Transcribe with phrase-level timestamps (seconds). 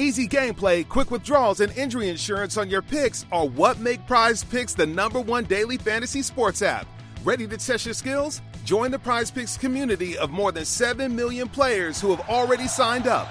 [0.00, 4.72] Easy gameplay, quick withdrawals, and injury insurance on your picks are what make Prize Picks
[4.72, 6.86] the number one daily fantasy sports app.
[7.24, 8.40] Ready to test your skills?
[8.64, 13.08] Join the Prize Picks community of more than 7 million players who have already signed
[13.08, 13.26] up.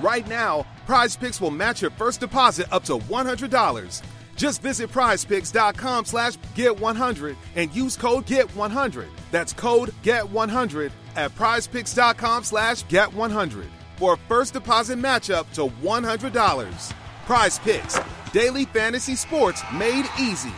[0.00, 4.02] Right now, Prize Picks will match your first deposit up to $100.
[4.36, 9.08] Just visit prizepicks.com slash get100 and use code GET100.
[9.32, 13.66] That's code GET100 at prizepicks.com slash get100
[14.02, 16.92] for a first deposit matchup to $100.
[17.24, 18.00] Prize Picks,
[18.32, 20.52] daily fantasy sports made easy.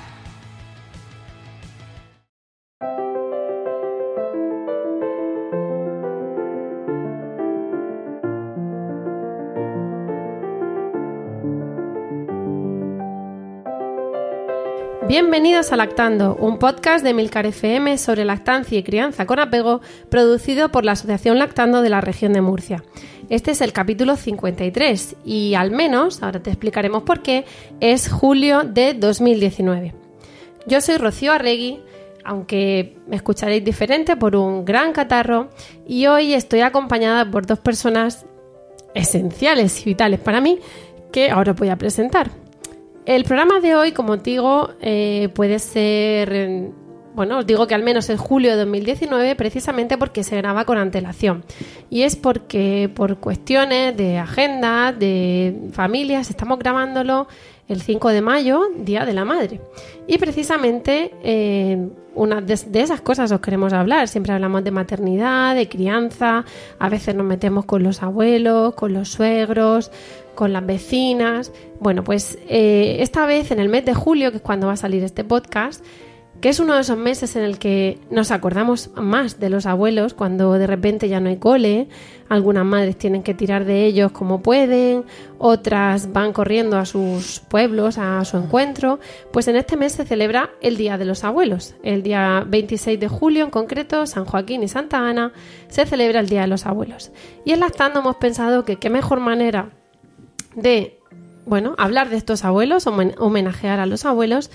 [15.07, 20.71] Bienvenidos a Lactando, un podcast de Milcar FM sobre lactancia y crianza con apego, producido
[20.71, 22.83] por la Asociación Lactando de la región de Murcia.
[23.31, 27.45] Este es el capítulo 53 y al menos, ahora te explicaremos por qué,
[27.81, 29.95] es julio de 2019.
[30.67, 31.81] Yo soy Rocío Arregui,
[32.25, 35.49] aunque me escucharéis diferente por un gran catarro,
[35.87, 38.27] y hoy estoy acompañada por dos personas
[38.95, 40.59] esenciales y vitales para mí
[41.13, 42.31] que ahora voy a presentar.
[43.07, 46.71] El programa de hoy, como digo, eh, puede ser,
[47.15, 50.79] bueno, os digo que al menos es julio de 2019, precisamente porque se graba con
[50.79, 51.45] antelación.
[51.91, 57.29] Y es porque por cuestiones de agenda, de familias, estamos grabándolo
[57.69, 59.61] el 5 de mayo, Día de la Madre.
[60.07, 64.09] Y precisamente eh, una de, de, esas cosas os queremos hablar.
[64.09, 66.45] Siempre hablamos de maternidad, de crianza,
[66.79, 69.91] a veces nos metemos con los abuelos, con los suegros,
[70.35, 71.53] con las vecinas.
[71.81, 74.77] Bueno, pues eh, esta vez en el mes de julio, que es cuando va a
[74.77, 75.85] salir este podcast,
[76.41, 80.15] que es uno de esos meses en el que nos acordamos más de los abuelos,
[80.15, 81.89] cuando de repente ya no hay cole,
[82.29, 85.05] algunas madres tienen que tirar de ellos como pueden,
[85.39, 88.99] otras van corriendo a sus pueblos, a su encuentro,
[89.33, 91.75] pues en este mes se celebra el Día de los Abuelos.
[91.83, 95.33] El día 26 de julio en concreto, San Joaquín y Santa Ana,
[95.69, 97.11] se celebra el Día de los Abuelos.
[97.45, 99.71] Y en Lactando hemos pensado que qué mejor manera
[100.55, 101.01] de,
[101.47, 104.51] bueno, hablar de estos abuelos, homenajear a los abuelos,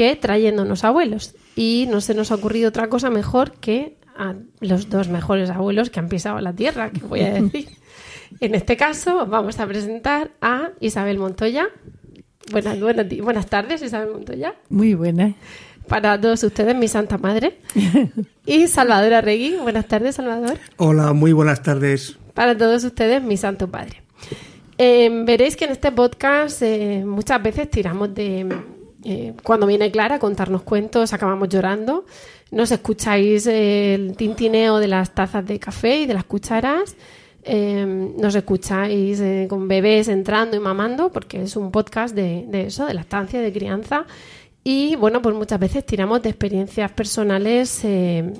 [0.00, 1.34] que trayéndonos abuelos.
[1.54, 5.90] Y no se nos ha ocurrido otra cosa mejor que a los dos mejores abuelos
[5.90, 7.68] que han pisado la tierra, que voy a decir.
[8.40, 11.68] en este caso, vamos a presentar a Isabel Montoya.
[12.50, 14.54] Buenas, buenas, buenas tardes, Isabel Montoya.
[14.70, 15.34] Muy buenas.
[15.86, 17.58] Para todos ustedes, mi Santa Madre.
[18.46, 19.56] y Salvador Arregui.
[19.56, 20.56] Buenas tardes, Salvador.
[20.78, 22.16] Hola, muy buenas tardes.
[22.32, 24.00] Para todos ustedes, mi Santo Padre.
[24.78, 28.79] Eh, veréis que en este podcast eh, muchas veces tiramos de...
[29.04, 32.04] Eh, cuando viene Clara a contarnos cuentos, acabamos llorando.
[32.50, 36.96] Nos escucháis el tintineo de las tazas de café y de las cucharas.
[37.46, 43.40] nos escucháis con bebés entrando y mamando, porque es un podcast de, eso, de lactancia,
[43.40, 44.04] de crianza.
[44.62, 47.82] Y bueno, pues muchas veces tiramos de experiencias personales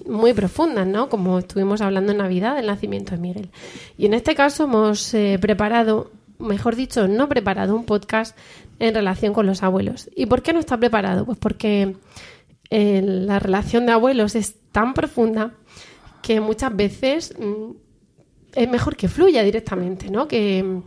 [0.07, 1.09] muy profundas, ¿no?
[1.09, 3.51] Como estuvimos hablando en Navidad del nacimiento de Miguel.
[3.97, 8.37] Y en este caso hemos preparado mejor dicho, no preparado un podcast
[8.79, 10.11] en relación con los abuelos.
[10.17, 11.25] ¿Y por qué no está preparado?
[11.25, 11.97] Pues porque
[12.71, 15.53] eh, la relación de abuelos es tan profunda
[16.23, 17.73] que muchas veces mm,
[18.55, 20.29] es mejor que fluya directamente, ¿no?
[20.29, 20.81] Que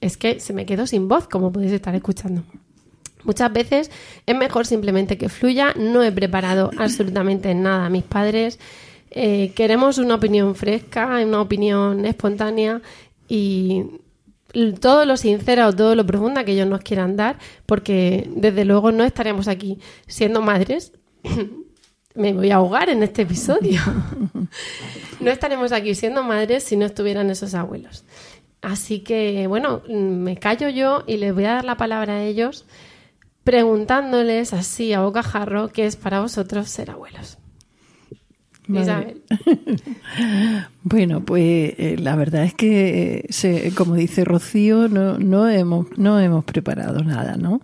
[0.00, 2.42] es que se me quedó sin voz, como podéis estar escuchando.
[3.24, 3.90] Muchas veces
[4.26, 5.74] es mejor simplemente que fluya.
[5.76, 7.88] No he preparado absolutamente nada.
[7.88, 8.58] Mis padres
[9.10, 12.80] eh, queremos una opinión fresca, una opinión espontánea
[13.28, 13.84] y
[14.80, 18.92] todo lo sincera o todo lo profunda que ellos nos quieran dar, porque desde luego
[18.92, 20.92] no estaríamos aquí siendo madres.
[22.14, 23.80] Me voy a ahogar en este episodio.
[25.20, 28.04] no estaremos aquí siendo madres si no estuvieran esos abuelos.
[28.62, 32.66] Así que, bueno, me callo yo y les voy a dar la palabra a ellos
[33.44, 37.39] preguntándoles así a bocajarro qué es para vosotros ser abuelos.
[40.82, 46.20] bueno, pues eh, la verdad es que, se, como dice Rocío, no, no, hemos, no
[46.20, 47.60] hemos preparado nada, ¿no?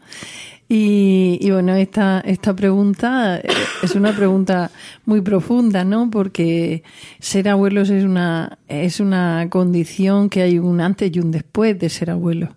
[0.68, 3.44] Y, bueno, esta, esta pregunta eh,
[3.84, 4.72] es una pregunta
[5.04, 6.10] muy profunda, ¿no?
[6.10, 6.82] Porque
[7.20, 11.88] ser abuelos es una, es una condición que hay un antes y un después de
[11.88, 12.50] ser abuelos.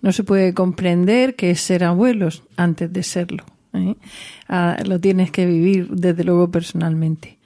[0.00, 3.44] No se puede comprender qué es ser abuelos antes de serlo.
[3.74, 3.96] ¿eh?
[4.48, 7.38] Ah, lo tienes que vivir desde luego personalmente.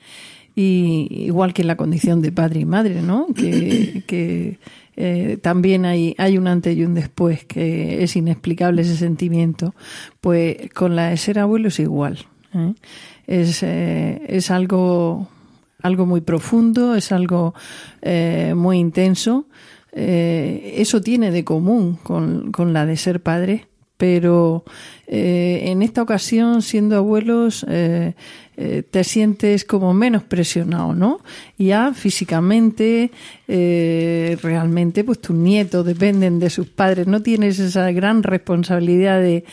[0.59, 3.27] Y igual que la condición de padre y madre, ¿no?
[3.35, 4.59] Que,
[4.99, 9.75] eh, también hay, hay un antes y un después, que es inexplicable ese sentimiento.
[10.23, 12.25] Pues con la de ser abuelo es igual.
[12.55, 12.73] ¿eh?
[13.27, 15.29] Es, es algo,
[15.83, 17.55] algo muy profundo, es algo
[18.55, 19.45] muy intenso.
[19.93, 24.65] eso tiene de común con, con la de ser padre, pero
[25.07, 28.15] eh, en esta ocasión, siendo abuelos, eh,
[28.59, 31.21] eh, te sientes como menos presionado, ¿no?
[31.59, 33.11] Ya físicamente,
[33.47, 39.45] realmente, pues tus nietos dependen de sus padres, no tienes esa gran responsabilidad de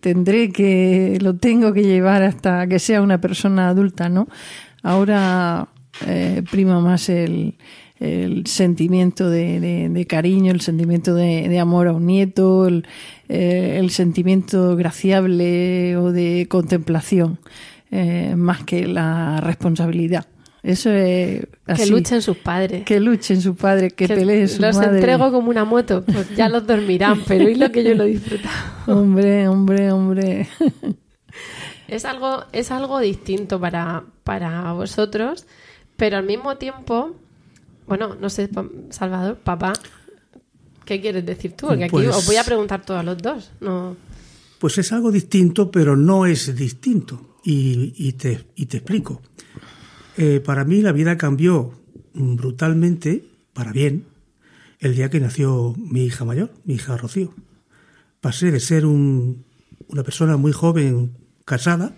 [0.00, 4.28] tendré que, lo tengo que llevar hasta que sea una persona adulta, ¿no?
[4.82, 5.68] Ahora
[6.50, 7.56] prima más el
[7.98, 12.68] el sentimiento de, cariño, el sentimiento de, amor a un nieto,
[13.28, 17.38] eh, el, sentimiento graciable o de contemplación,
[17.90, 20.26] eh, más que la responsabilidad.
[20.62, 21.84] Eso es así.
[21.84, 22.84] Que luchen sus padres.
[22.84, 26.66] Que luchen sus padres, que, peleen sus Los entrego como una moto, pues ya los
[26.66, 28.54] dormirán, pero es lo que yo lo he disfrutado.
[28.88, 30.48] hombre, hombre, hombre.
[31.88, 35.46] es algo, es algo distinto para, para vosotros,
[35.96, 37.14] pero al mismo tiempo
[37.86, 38.48] bueno, no sé,
[38.90, 39.72] Salvador, papá,
[40.84, 41.68] ¿qué quieres decir tú?
[41.68, 43.50] Porque aquí os voy a pues preguntar todos los dos.
[43.60, 43.96] No...
[44.58, 47.36] Pues es algo distinto, pero no es distinto.
[47.44, 49.22] Y, te, te, explico.
[50.16, 51.78] Eh, para mí la vida cambió
[52.12, 54.06] brutalmente, para bien,
[54.80, 57.34] el día que nació mi hija mayor, mi hija Rocío.
[58.20, 61.12] Pasé de ser una persona muy joven,
[61.44, 61.94] casada,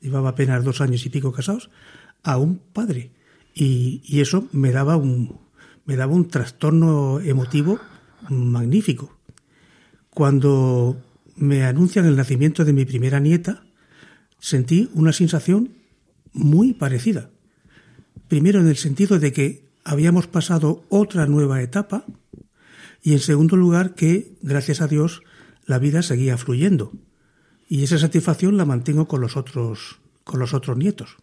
[0.00, 1.70] llevaba apenas dos años y pico casados,
[2.22, 3.10] a un padre
[3.54, 5.38] y, eso me daba un,
[5.84, 7.78] me daba un trastorno emotivo
[8.28, 9.16] magnífico.
[10.10, 10.96] Cuando
[11.36, 13.64] me anuncian el nacimiento de mi primera nieta,
[14.38, 15.70] sentí una sensación
[16.32, 17.30] muy parecida.
[18.28, 22.04] Primero en el sentido de que habíamos pasado otra nueva etapa
[23.02, 25.22] y en segundo lugar que, gracias a Dios,
[25.66, 26.92] la vida seguía fluyendo.
[27.68, 31.16] Y esa satisfacción la mantengo con los otros, con los otros nietos.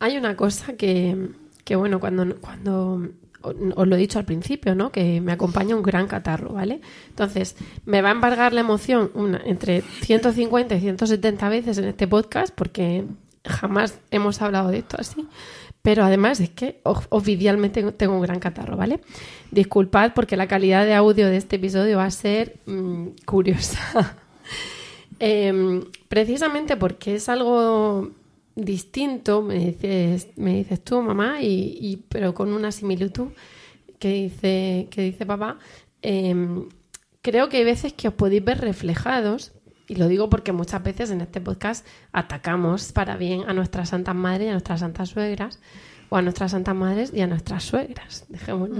[0.00, 1.30] Hay una cosa que,
[1.64, 3.08] que bueno, cuando, cuando
[3.42, 4.90] os lo he dicho al principio, ¿no?
[4.90, 6.80] Que me acompaña un gran catarro, ¿vale?
[7.08, 12.08] Entonces, me va a embargar la emoción una, entre 150 y 170 veces en este
[12.08, 13.04] podcast porque
[13.44, 15.26] jamás hemos hablado de esto así.
[15.82, 19.00] Pero además es que oficialmente tengo un gran catarro, ¿vale?
[19.52, 24.16] Disculpad porque la calidad de audio de este episodio va a ser mm, curiosa.
[25.20, 28.12] Em, precisamente porque es algo
[28.64, 33.28] distinto, me dices, me dices tú, mamá, y, pero con una similitud
[33.98, 35.58] que dice, que dice papá.
[36.02, 36.68] Em,
[37.22, 39.52] creo que hay veces que os podéis ver reflejados,
[39.86, 44.14] y lo digo porque muchas veces en este podcast atacamos para bien a nuestras santas
[44.14, 45.60] madres y a nuestras santas suegras,
[46.10, 48.24] o a nuestras santas madres y a nuestras suegras.
[48.28, 48.76] Dejémoslo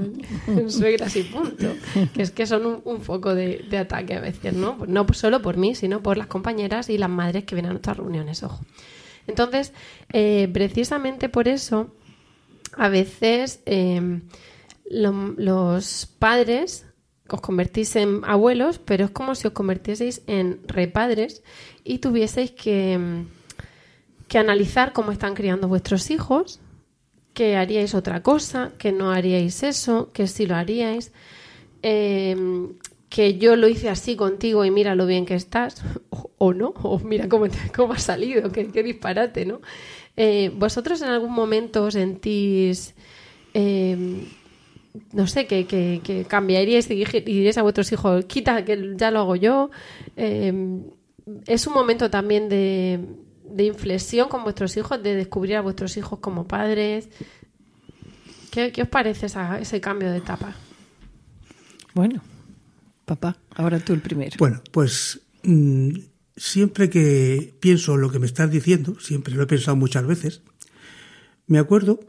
[0.47, 1.67] en suegras y punto.
[2.15, 4.79] Que es que son un, un foco de, de, ataque a veces, ¿no?
[4.87, 7.99] No solo por mí, sino por las compañeras y las madres que vienen a nuestras
[7.99, 8.61] reuniones, ojo.
[9.29, 9.73] Entonces,
[10.13, 11.95] eh, precisamente por eso,
[12.77, 14.23] a veces em,
[14.91, 16.87] los padres
[17.29, 21.43] os convertís en abuelos, pero es como si os convirtieseis en repadres
[21.85, 23.27] y tuvieseis que, em,
[24.29, 26.61] que analizar cómo están criando vuestros hijos,
[27.35, 31.13] que haríais otra cosa, que no haríais eso, que sí lo haríais.
[31.83, 32.35] Eh,
[33.09, 36.99] que yo lo hice así contigo y mira lo bien que estás, o, no, o
[36.99, 39.61] mira cómo, cómo ha salido, qué, disparate, ¿no?
[40.17, 42.95] Eh, ¿Vosotros en algún momento sentís,
[43.55, 44.27] em,
[45.13, 49.37] no sé, que, que, cambiaríais y diríais a vuestros hijos, quita, que ya lo hago
[49.37, 49.71] yo?
[50.17, 50.83] Em,
[51.47, 53.01] ¿Es un momento también de,
[53.45, 57.09] de, inflexión con vuestros hijos, de descubrir a vuestros hijos como padres?
[58.51, 60.55] ¿Qué, qué os parece ese cambio de etapa?
[61.95, 62.23] Bueno,
[63.09, 64.37] Papá, ahora tú el primero.
[64.39, 65.93] Bueno, pues mm,
[66.37, 70.43] siempre que pienso lo que me estás diciendo, siempre lo he pensado muchas veces,
[71.47, 72.01] me acuerdo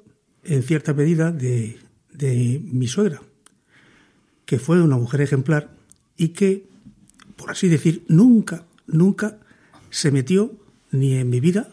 [0.43, 1.79] en cierta medida de,
[2.11, 3.21] de mi suegra,
[4.45, 5.73] que fue una mujer ejemplar
[6.17, 6.67] y que,
[7.37, 9.39] por así decir, nunca, nunca
[9.89, 10.51] se metió
[10.91, 11.69] ni en mi vida,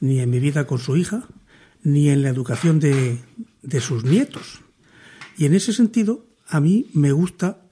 [0.00, 1.26] ni en mi vida con su hija,
[1.82, 3.18] ni en la educación de,
[3.62, 4.60] de sus nietos.
[5.38, 7.62] Y en ese sentido, a mí me gusta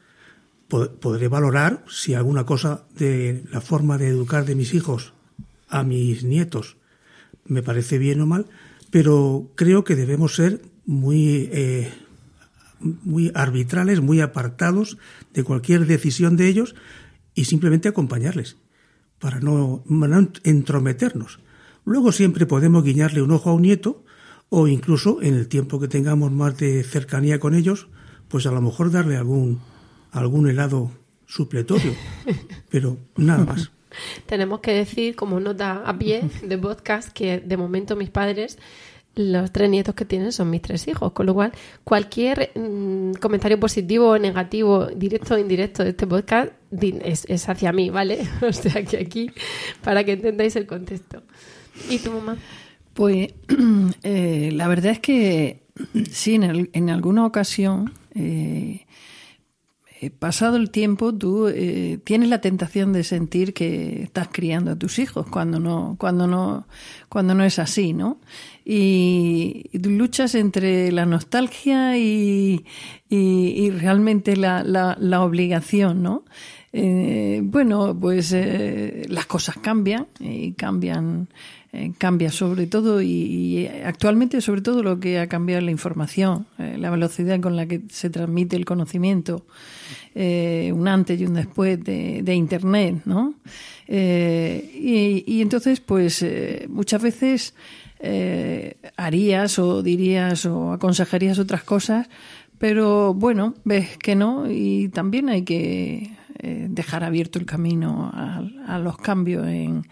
[0.69, 5.13] podré valorar si alguna cosa de la forma de educar de mis hijos
[5.69, 6.77] a mis nietos
[7.45, 8.47] me parece bien o mal,
[8.91, 11.93] pero creo que debemos ser muy, eh,
[12.81, 14.99] muy arbitrales, muy apartados
[15.33, 16.75] de cualquier decisión de ellos
[17.35, 18.57] y simplemente acompañarles,
[19.19, 19.85] para no,
[20.45, 21.41] entrometernos.
[21.85, 24.05] Luego siempre podemos guiñarle un ojo a un nieto
[24.49, 27.89] o incluso en el tiempo que tengamos más de cercanía con ellos,
[28.29, 29.61] pues a lo mejor darle algún,
[30.13, 30.91] algún helado
[31.27, 31.93] supletorio,
[32.71, 33.71] pero nada más.
[34.27, 38.59] Tenemos que decir, como nota a pie de podcast, que de momento mis padres
[39.17, 41.53] los tres nietos que tienen son mis tres hijos, con lo cual
[41.85, 47.91] cualquier mm, comentario positivo o negativo, directo o indirecto de este podcast es, hacia mí,
[47.91, 48.29] ¿vale?
[48.43, 49.31] O sea que aquí,
[49.83, 51.23] para que entendáis el contexto.
[51.89, 52.37] ¿Y tu mamá?
[52.93, 53.33] Pues
[54.03, 55.63] eh, la verdad es que
[56.11, 58.86] sí, en, en alguna ocasión eh,
[60.19, 64.99] pasado el tiempo, tú eh, tienes la tentación de sentir que estás criando a tus
[64.99, 66.67] hijos cuando no, cuando no,
[67.09, 68.19] cuando no es así, ¿no?
[68.65, 72.65] Y, luchas entre la nostalgia y,
[73.09, 76.25] y, realmente la, la, la, obligación, ¿no?
[76.73, 78.35] Eh, bueno, pues
[79.09, 81.29] las cosas cambian y cambian
[81.79, 86.77] eh, cambia sobre todo y, actualmente sobre todo lo que ha cambiado la información, eh,
[86.79, 89.45] la velocidad con la que se transmite el conocimiento,
[90.15, 93.35] eh, un antes y un después de, Internet, ¿no?
[93.89, 96.25] Y, entonces, pues
[96.69, 97.55] muchas veces
[98.97, 102.09] harías o dirías o aconsejarías otras cosas,
[102.59, 106.11] pero bueno, ves que no y también hay que
[106.43, 109.85] dejar abierto el camino a los cambios en,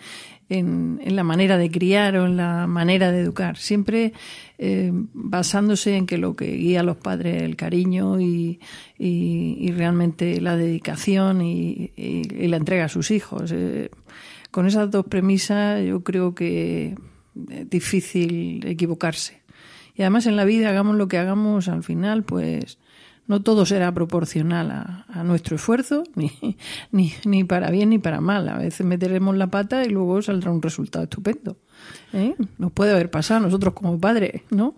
[0.49, 4.13] en, la manera de criar o en la manera de educar, siempre
[4.59, 8.61] eh, basándose en que lo que guía a los padres es el cariño y,
[8.99, 13.53] realmente la dedicación y, la entrega a sus hijos.
[13.53, 13.91] Eh,
[14.51, 16.95] con esas dos premisas yo creo que
[17.51, 19.43] es difícil equivocarse.
[19.97, 22.79] Y además en la vida, hagamos lo que hagamos, al final, pues
[23.27, 28.49] no todo será proporcional a, nuestro esfuerzo, ni, ni, para bien ni para mal.
[28.49, 31.57] A veces meteremos la pata y luego saldrá un resultado estupendo.
[32.13, 32.35] ¿eh?
[32.59, 34.75] Nos puede haber pasado a nosotros como padres, ¿no?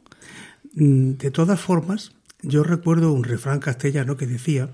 [0.75, 2.13] Mm, de todas formas,
[2.43, 4.71] yo recuerdo un refrán castellano que decía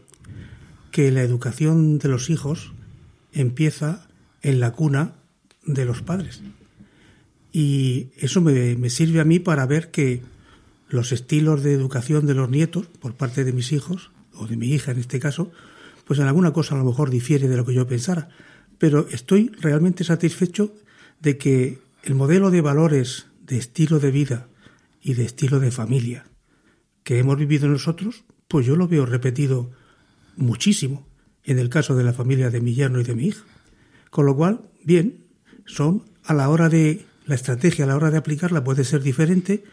[0.90, 2.72] que la educación de los hijos
[3.32, 4.08] empieza
[4.42, 5.14] en la cuna
[5.64, 6.42] de los padres.
[7.52, 10.22] Y eso me, me sirve a mí para ver que
[10.92, 14.68] los estilos de educación de los nietos por parte de mis hijos, o de mi
[14.68, 15.50] hija en este caso,
[16.04, 18.28] pues en alguna cosa a lo mejor difiere de lo que yo pensara.
[18.78, 20.74] Pero estoy realmente satisfecho
[21.20, 24.48] de que el modelo de valores, de estilo de vida
[25.00, 26.26] y de estilo de familia
[27.04, 29.70] que hemos vivido nosotros, pues yo lo veo repetido
[30.36, 31.06] muchísimo
[31.44, 33.44] en el caso de la familia de mi yerno y de mi hija.
[34.10, 35.24] Con lo cual, bien,
[35.64, 39.64] son a la hora de la estrategia, a la hora de aplicarla puede ser diferente,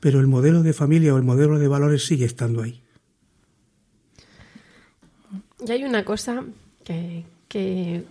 [0.00, 2.82] pero el modelo de familia o el modelo de valores sigue estando ahí.
[5.66, 6.44] Y hay una cosa
[6.84, 8.04] que,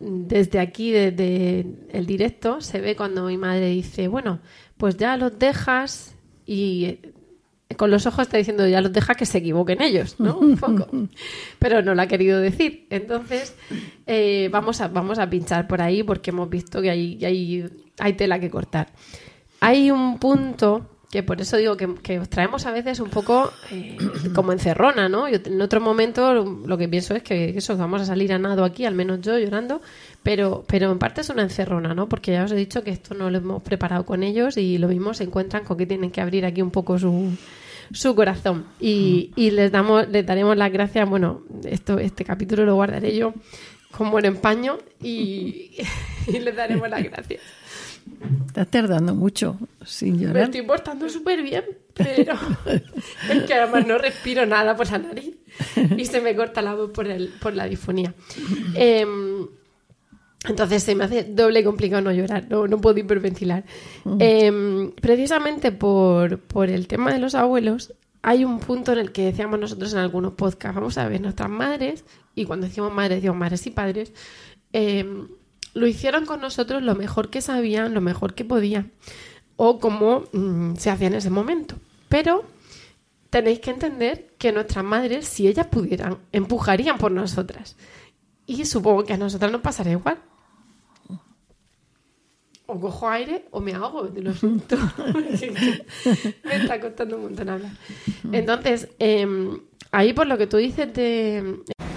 [0.00, 4.40] desde aquí, desde el directo, se ve cuando mi madre dice, bueno,
[4.76, 6.14] pues ya los dejas
[6.46, 6.98] y
[7.76, 10.38] con los ojos está diciendo ya los dejas que se equivoquen ellos, ¿no?
[10.38, 10.88] Un poco.
[11.58, 12.86] Pero no lo ha querido decir.
[12.90, 13.54] Entonces,
[14.06, 18.12] eh, vamos, a, vamos a pinchar por ahí porque hemos visto que hay, hay, hay
[18.14, 18.92] tela que cortar.
[19.60, 23.96] Hay un punto que por eso digo que, os traemos a veces un poco eh,
[24.34, 25.30] como encerrona, ¿no?
[25.30, 28.64] Yo, en otro momento lo, que pienso es que eso, vamos a salir a nado
[28.64, 29.80] aquí, al menos yo llorando,
[30.22, 32.06] pero, pero en parte es una encerrona, ¿no?
[32.06, 34.88] Porque ya os he dicho que esto no lo hemos preparado con ellos y lo
[34.88, 37.34] mismo se encuentran con que tienen que abrir aquí un poco su,
[37.92, 38.66] su corazón.
[38.78, 43.32] Y, y les, damos, les daremos las gracias, bueno, esto, este capítulo lo guardaré yo
[43.90, 45.78] con buen empaño y,
[46.26, 47.40] y les daremos las gracias.
[48.46, 50.34] Estás tardando mucho sin llorar.
[50.34, 52.34] Me estoy portando súper bien, pero
[53.30, 55.34] es que además no respiro nada por la nariz
[55.96, 58.14] y se me corta la voz por, el, por la difonía.
[58.74, 59.46] Em,
[60.48, 63.64] entonces se me hace doble complicado no llorar, no, no puedo hiperventilar.
[64.18, 69.26] Em, precisamente por, por el tema de los abuelos, hay un punto en el que
[69.26, 73.36] decíamos nosotros en algunos podcasts, vamos a ver, nuestras madres, y cuando decimos madres, decimos
[73.36, 74.12] madres y padres,
[74.72, 75.04] eh,
[75.76, 78.92] lo hicieron con nosotros lo mejor que sabían, lo mejor que podían,
[79.56, 81.76] o como mm, se hacía en ese momento.
[82.08, 82.44] Pero
[83.28, 87.76] tenéis que entender que nuestras madres, si ellas pudieran, empujarían por nosotras.
[88.46, 90.18] Y supongo que a nosotras nos pasará igual.
[92.64, 94.76] O cojo aire o me ahogo, lo siento.
[96.44, 97.72] me está costando un montón hablar.
[98.32, 99.60] Entonces, em,
[99.92, 101.60] ahí por lo que tú dices de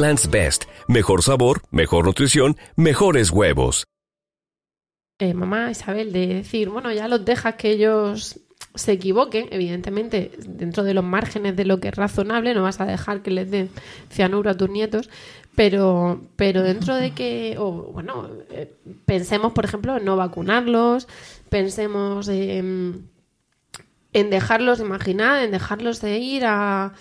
[0.00, 0.64] Eggland's Best.
[0.88, 3.84] Mejor sabor, mejor nutrición, mejores huevos.
[5.18, 8.40] Eh, mamá Isabel, de decir, bueno, ya los dejas que ellos
[8.74, 12.86] se equivoquen, evidentemente, dentro de los márgenes de lo que es razonable, no vas a
[12.86, 13.68] dejar que les den
[14.08, 15.10] cianuro a tus nietos,
[15.54, 18.72] pero, pero dentro de que, o bueno, eh,
[19.04, 21.08] pensemos, por ejemplo, en no vacunarlos,
[21.50, 23.06] pensemos en,
[24.14, 26.94] en dejarlos, imaginar, en dejarlos de ir a,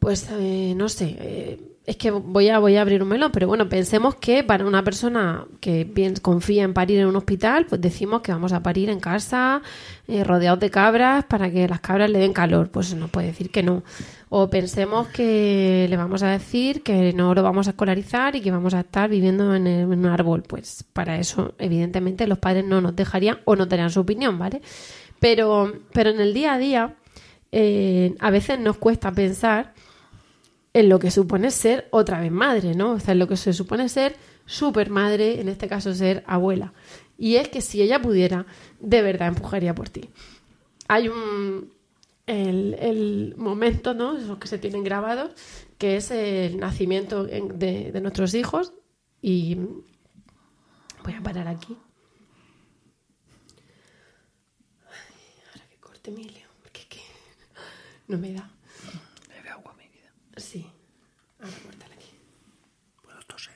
[0.00, 3.46] pues, eh, no sé, eh, es que voy a, voy a abrir un melón, pero
[3.46, 5.86] bueno, pensemos que para una persona que
[6.22, 9.60] confía en parir en un hospital, pues decimos que vamos a parir en casa,
[10.08, 12.70] eh, rodeados de cabras, para que las cabras le den calor.
[12.70, 13.82] Pues no puede decir que no.
[14.30, 18.50] O pensemos que le vamos a decir que no lo vamos a escolarizar y que
[18.50, 20.42] vamos a estar viviendo en un árbol.
[20.42, 24.62] Pues para eso, evidentemente, los padres no nos dejarían o no darían su opinión, ¿vale?
[25.20, 26.94] Pero, pero en el día a día,
[27.52, 29.73] eh, a veces nos cuesta pensar
[30.74, 32.92] en lo que supone ser otra vez madre, ¿no?
[32.92, 36.74] O sea, en lo que se supone ser super madre, en este caso ser abuela.
[37.16, 38.44] Y es que si ella pudiera,
[38.80, 40.10] de verdad empujaría por ti.
[40.88, 41.72] Hay un.
[42.26, 44.16] El, el momento, ¿no?
[44.16, 45.30] Esos que se tienen grabados,
[45.78, 48.72] que es el nacimiento en- de, de nuestros hijos.
[49.22, 49.56] Y
[51.04, 51.76] voy a parar aquí.
[54.90, 57.00] Ay, ahora que corte Emilio, porque es que
[58.08, 58.50] no me da.
[59.28, 60.10] Bebe agua, mi vida.
[60.36, 60.66] Sí.
[61.40, 62.10] Ahora córtala aquí.
[63.02, 63.54] Puedo toser.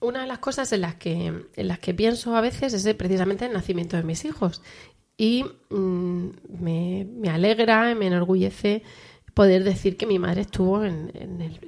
[0.00, 3.44] Una de las cosas en las que, en las que pienso a veces es precisamente
[3.46, 4.62] el nacimiento de mis hijos.
[5.16, 6.28] Y mm,
[6.60, 8.82] me, me alegra, me enorgullece
[9.34, 11.12] poder decir que mi madre estuvo en,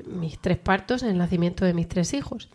[0.06, 2.48] mis tres partos, en el nacimiento de mis tres hijos.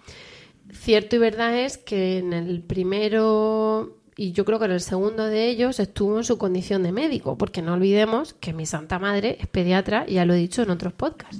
[0.71, 5.25] Cierto y verdad es que en el primero y yo creo que en el segundo
[5.27, 9.37] de ellos estuvo en su condición de médico, porque no olvidemos que mi santa madre
[9.39, 11.39] es pediatra, ya lo he dicho en otros podcasts.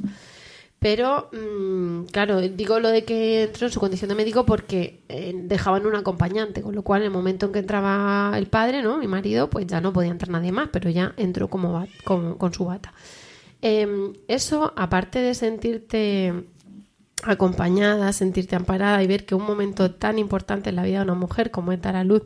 [0.80, 5.34] Pero, mm, claro, digo lo de que entró en su condición de médico porque eh,
[5.36, 9.00] dejaban un acompañante, con lo cual en el momento en que entraba el padre, ¿no?
[9.00, 12.54] Mi marido, pues ya no podía entrar nadie más, pero ya entró como con, con
[12.54, 12.94] su bata.
[13.62, 16.46] Em, eso, aparte de sentirte
[17.24, 21.16] acompañada, sentirte amparada y ver que un momento tan importante en la vida de una
[21.16, 22.24] mujer como es dar a luz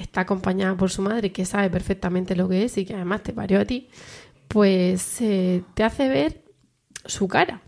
[0.00, 3.32] está acompañada por su madre que sabe perfectamente lo que es y que además te
[3.32, 3.88] parió a ti,
[4.48, 6.42] pues eh, te hace ver
[7.04, 7.62] su cara.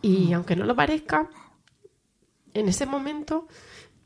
[0.00, 1.30] Y aunque no lo parezca,
[2.54, 3.46] en ese momento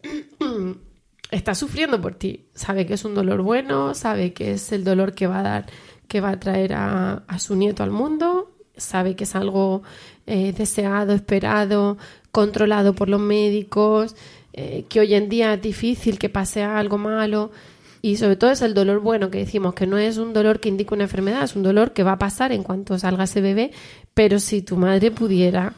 [1.30, 2.48] está sufriendo por ti.
[2.54, 5.66] Sabe que es un dolor bueno, sabe que es el dolor que va a dar,
[6.08, 9.82] que va a traer a, a su nieto al mundo, sabe que es algo
[10.26, 11.96] eh, deseado, esperado,
[12.30, 14.16] controlado por los médicos,
[14.56, 17.52] eh, que hoy en día es difícil que pase algo malo.
[18.00, 20.68] Y sobre todo es el dolor bueno que decimos, que no es un dolor que
[20.68, 23.72] indica una enfermedad, es un dolor que va a pasar en cuanto salga ese bebé,
[24.14, 25.74] pero si tu madre pudiera,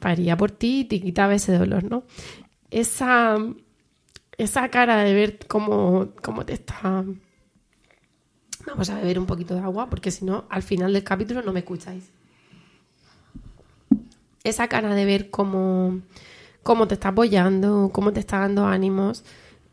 [0.00, 2.04] paría por ti y te quitaba ese dolor, ¿no?
[2.70, 3.38] Esa,
[4.36, 7.04] esa cara de ver cómo, cómo te está...
[8.66, 11.52] Vamos a beber un poquito de agua porque si no, al final del capítulo no
[11.52, 12.10] me escucháis.
[14.42, 16.00] Esa cara de ver cómo,
[16.62, 19.24] cómo te está apoyando, cómo te está dando ánimos,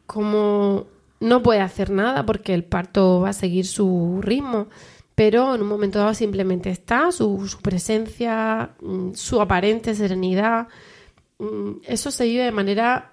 [0.05, 0.87] cómo
[1.19, 4.67] no puede hacer nada porque el parto va a seguir su ritmo,
[5.15, 10.67] pero en un momento dado simplemente está, su, presencia, mm, su aparente serenidad,
[11.39, 13.11] mm, eso se vive de manera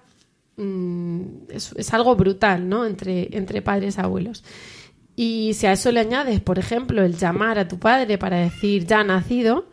[0.57, 2.85] mm, es, algo brutal, ¿no?
[2.85, 4.43] Entre, entre padres y abuelos.
[5.15, 8.85] Y si a eso le añades, por ejemplo, el llamar a tu padre para decir
[8.85, 9.67] ya nacido,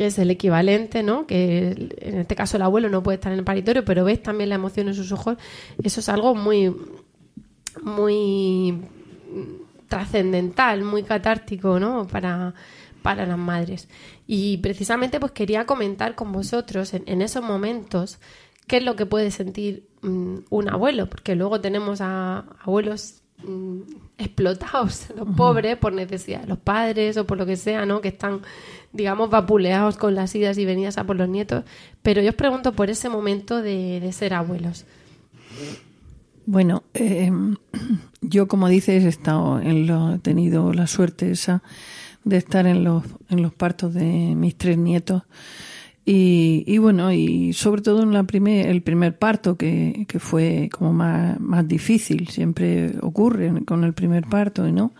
[0.00, 1.26] que es el equivalente, ¿no?
[1.26, 4.48] Que en este caso el abuelo no puede estar en el paritorio, pero ves también
[4.48, 5.36] la emoción en sus ojos,
[5.82, 6.74] eso es algo muy,
[7.82, 8.80] muy
[9.88, 12.06] trascendental, muy catártico, ¿no?
[12.06, 12.54] Para,
[13.02, 13.90] para las madres.
[14.26, 18.18] Y precisamente pues quería comentar con vosotros en, en esos momentos
[18.66, 23.80] qué es lo que puede sentir mm, un abuelo, porque luego tenemos a abuelos mm,
[24.16, 28.00] explotados, los pobres, por necesidad de los padres o por lo que sea, ¿no?
[28.00, 28.40] Que están,
[28.92, 31.64] digamos, vapuleados con las idas y venidas a por los nietos.
[32.02, 34.84] Pero yo os pregunto por ese momento de, de ser abuelos.
[36.46, 37.30] Bueno, eh,
[38.20, 41.62] yo como dices he estado en he tenido la suerte esa
[42.24, 45.22] de estar en los, en los partos de mis tres nietos
[46.04, 50.68] y, y bueno, y sobre todo en la primer, el primer parto que, que fue
[50.72, 54.92] como más, más difícil, siempre ocurre con el primer parto, ¿no?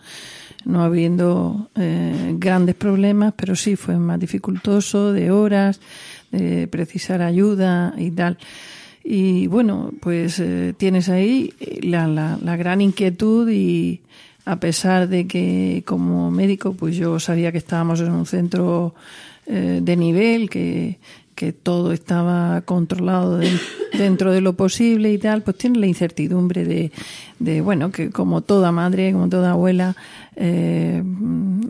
[0.63, 5.81] No habiendo eh, grandes problemas, pero sí fue más dificultoso, de horas,
[6.31, 8.37] de precisar ayuda y tal.
[9.03, 14.01] Y bueno, pues eh, tienes ahí la, la, la gran inquietud y
[14.45, 18.93] a pesar de que como médico pues yo sabía que estábamos en un centro
[19.51, 20.97] eh, de nivel, que,
[21.35, 23.51] que todo estaba controlado de-
[23.97, 26.91] dentro de lo posible y tal, pues tienes la incertidumbre de,
[27.39, 29.95] de bueno, que como toda madre, como toda abuela,
[30.35, 31.03] eh,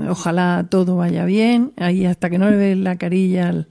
[0.08, 3.67] ojalá todo vaya bien, ahí hasta que no le ves la carilla al,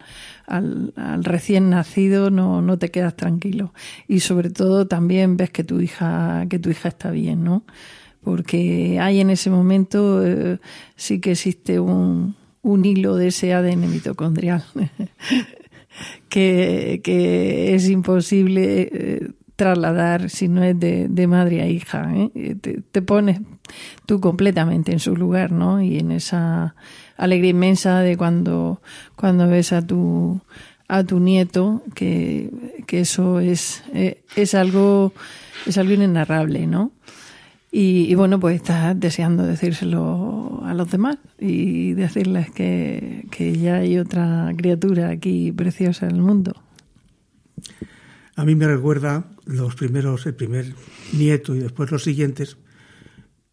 [0.47, 3.73] al, al recién nacido no, no te quedas tranquilo.
[4.09, 7.63] Y sobre todo también ves que tu hija, que tu hija está bien, ¿no?
[8.23, 10.59] Porque hay en ese momento eh,
[10.97, 14.65] sí que existe un, un hilo de ese ADN mitocondrial
[16.29, 22.11] que, que es imposible eh, trasladar si no es de, de madre a hija.
[22.15, 22.57] ¿eh?
[22.61, 23.41] Te, te pones
[24.07, 25.83] tú completamente en su lugar, ¿no?
[25.83, 26.75] Y en esa
[27.17, 28.81] alegría inmensa de cuando,
[29.17, 30.41] cuando ves a tu
[30.89, 32.51] a tu nieto, que,
[32.89, 35.13] que eso es, eh, es algo
[35.65, 36.91] es algo inenarrable, ¿no?
[37.73, 43.77] Y, y, bueno, pues estás deseando decírselo a los demás y decirles que, que ya
[43.77, 46.53] hay otra criatura aquí preciosa en el mundo.
[48.35, 50.75] A mí me recuerda los primeros, el primer
[51.13, 52.57] nieto y después los siguientes,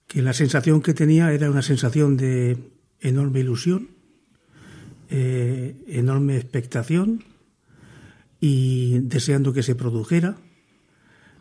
[0.08, 2.58] que la sensación que tenía era una sensación de
[3.02, 3.90] enorme ilusión,
[5.10, 7.24] eh, enorme expectación
[8.40, 10.38] y deseando que se produjera.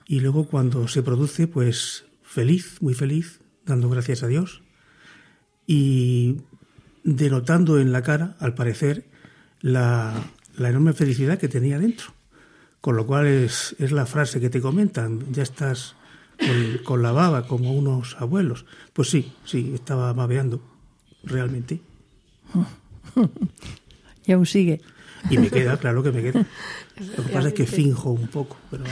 [0.07, 2.05] Y luego cuando se produce, pues
[2.37, 4.61] feliz, muy feliz, dando gracias a Dios
[5.67, 6.37] y
[7.03, 9.07] denotando en la cara, al parecer,
[9.63, 10.13] la,
[10.55, 12.09] la enorme felicidad que tenía dentro.
[12.83, 15.97] Con lo cual es, es la frase que te comentan, ya estás
[16.39, 18.67] con, con, la baba como unos abuelos.
[18.93, 20.61] Pues sí, sí, estaba babeando,
[21.25, 21.81] realmente.
[24.29, 24.81] Y aún sigue.
[25.31, 26.45] Y me queda, claro que me queda.
[27.17, 28.85] Lo que pasa es que finjo un poco, pero...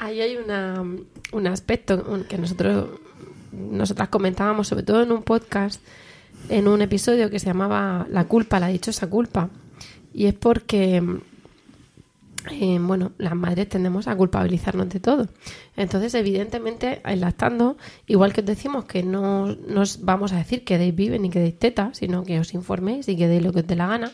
[0.00, 0.82] Ahí hay una,
[1.32, 2.88] un aspecto que nosotros
[3.52, 5.80] nosotras comentábamos, sobre todo en un podcast,
[6.48, 9.50] en un episodio que se llamaba La culpa, la dichosa culpa.
[10.12, 11.02] Y es porque,
[12.50, 15.28] eh, bueno, las madres tendemos a culpabilizarnos de todo.
[15.76, 20.94] Entonces, evidentemente, lactando, igual que os decimos que no nos vamos a decir que deis
[20.94, 23.66] vive ni que deis teta, sino que os informéis y que deis lo que os
[23.66, 24.12] dé la gana,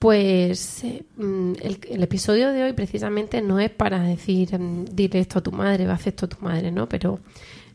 [0.00, 4.48] pues eh, el, el, episodio de hoy precisamente no es para decir,
[4.90, 6.88] dile esto a tu madre, a hacer esto a tu madre, ¿no?
[6.88, 7.20] Pero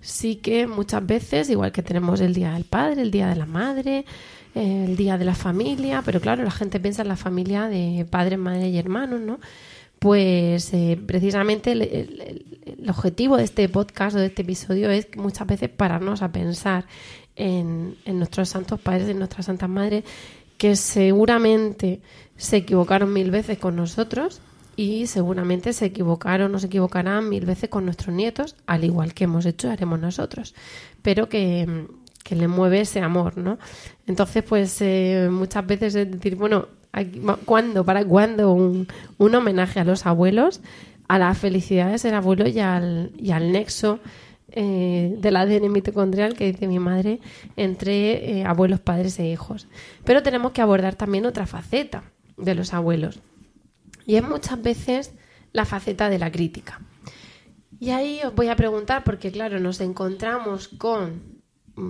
[0.02, 3.46] sí que muchas veces, igual que tenemos el Día del Padre, el Día de la
[3.46, 4.06] Madre,
[4.56, 8.40] el Día de la Familia, pero claro, la gente piensa en la familia de padres,
[8.40, 9.40] madre y hermanos, ¿no?
[10.00, 15.70] Pues eh, precisamente el, objetivo de este podcast o de este episodio es muchas veces
[15.70, 16.86] pararnos a pensar
[17.36, 20.04] en, en nuestros santos padres, en nuestras santas madres,
[20.58, 22.02] que seguramente
[22.38, 24.42] se equivocaron mil veces con nosotros
[24.76, 29.24] y seguramente se equivocaron o se equivocarán mil veces con nuestros nietos, al igual que
[29.24, 30.54] hemos hecho haremos nosotros,
[31.02, 31.88] pero que,
[32.24, 33.58] que le mueve ese amor, ¿no?
[34.06, 36.68] Entonces, pues eh, muchas veces es decir, bueno,
[37.46, 38.88] ¿cuándo, para cuándo un,
[39.18, 40.62] un, homenaje a los abuelos,
[41.08, 44.00] a la felicidad de ser abuelo y al, y al nexo
[44.52, 47.20] eh, del ADN mitocondrial que dice mi madre
[47.56, 49.68] entre eh, abuelos, padres e hijos.
[50.04, 52.04] Pero tenemos que abordar también otra faceta
[52.38, 53.22] de los abuelos
[54.06, 55.14] y es muchas veces
[55.52, 56.82] la faceta de la crítica.
[57.80, 61.42] Y ahí os voy a preguntar, porque claro, nos encontramos con,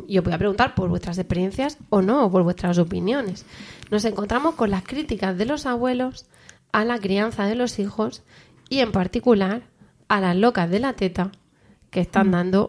[0.08, 3.46] y os voy a preguntar por vuestras experiencias o no, por vuestras opiniones,
[3.92, 6.26] nos encontramos con las críticas de los abuelos
[6.72, 8.24] a la crianza de los hijos
[8.70, 9.64] y en particular
[10.08, 11.32] a las locas de la teta
[11.96, 12.68] que están dando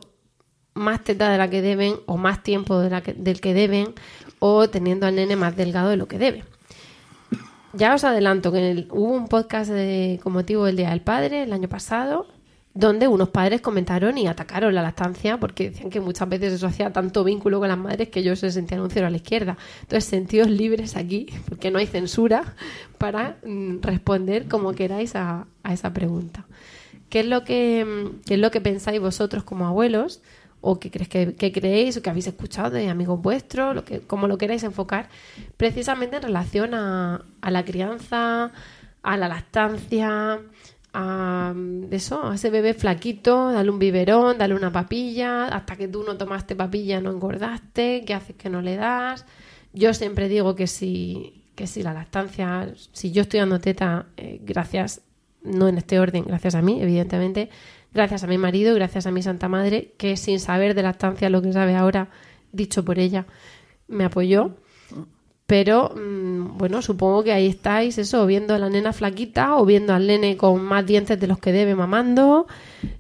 [0.75, 3.93] más teta de la que deben o más tiempo de la que, del que deben
[4.39, 6.45] o teniendo al nene más delgado de lo que debe.
[7.73, 11.43] Ya os adelanto que el, hubo un podcast de, con motivo del Día del Padre
[11.43, 12.29] el año pasado
[12.73, 16.93] donde unos padres comentaron y atacaron la lactancia porque decían que muchas veces eso hacía
[16.93, 19.57] tanto vínculo con las madres que ellos se sentían un cero a la izquierda.
[19.81, 22.55] Entonces, sentidos libres aquí, porque no hay censura,
[22.99, 26.46] para mm, responder como queráis a, a esa pregunta.
[27.09, 30.21] ¿Qué es lo que, qué es lo que pensáis vosotros como abuelos?
[30.69, 34.27] o qué crees que, creéis o que habéis escuchado de amigos vuestros, lo que, como
[34.27, 35.09] lo queráis enfocar,
[35.57, 38.51] precisamente en relación a, a la crianza,
[39.03, 40.41] a la lactancia,
[40.93, 41.55] a
[41.91, 46.17] eso, a ese bebé flaquito, dale un biberón, dale una papilla, hasta que tú no
[46.17, 49.27] tomaste papilla no engordaste, qué haces que no le das.
[49.73, 55.03] Yo siempre digo que si, que la lactancia, si yo estoy dando teta, eh, gracias,
[55.47, 57.49] no en este orden, gracias a mí, evidentemente,
[57.95, 61.43] gracias a mi marido, gracias a mi Santa Madre, que sin saber de lactancia lo
[61.43, 62.09] que sabe ahora,
[62.53, 63.27] dicho por ella,
[63.89, 64.57] me apoyó.
[65.47, 69.95] Pero mm, bueno, supongo que ahí estáis, eso, viendo a la nena flaquita o viendo
[69.95, 72.49] al nene con más dientes de los que debe mamando.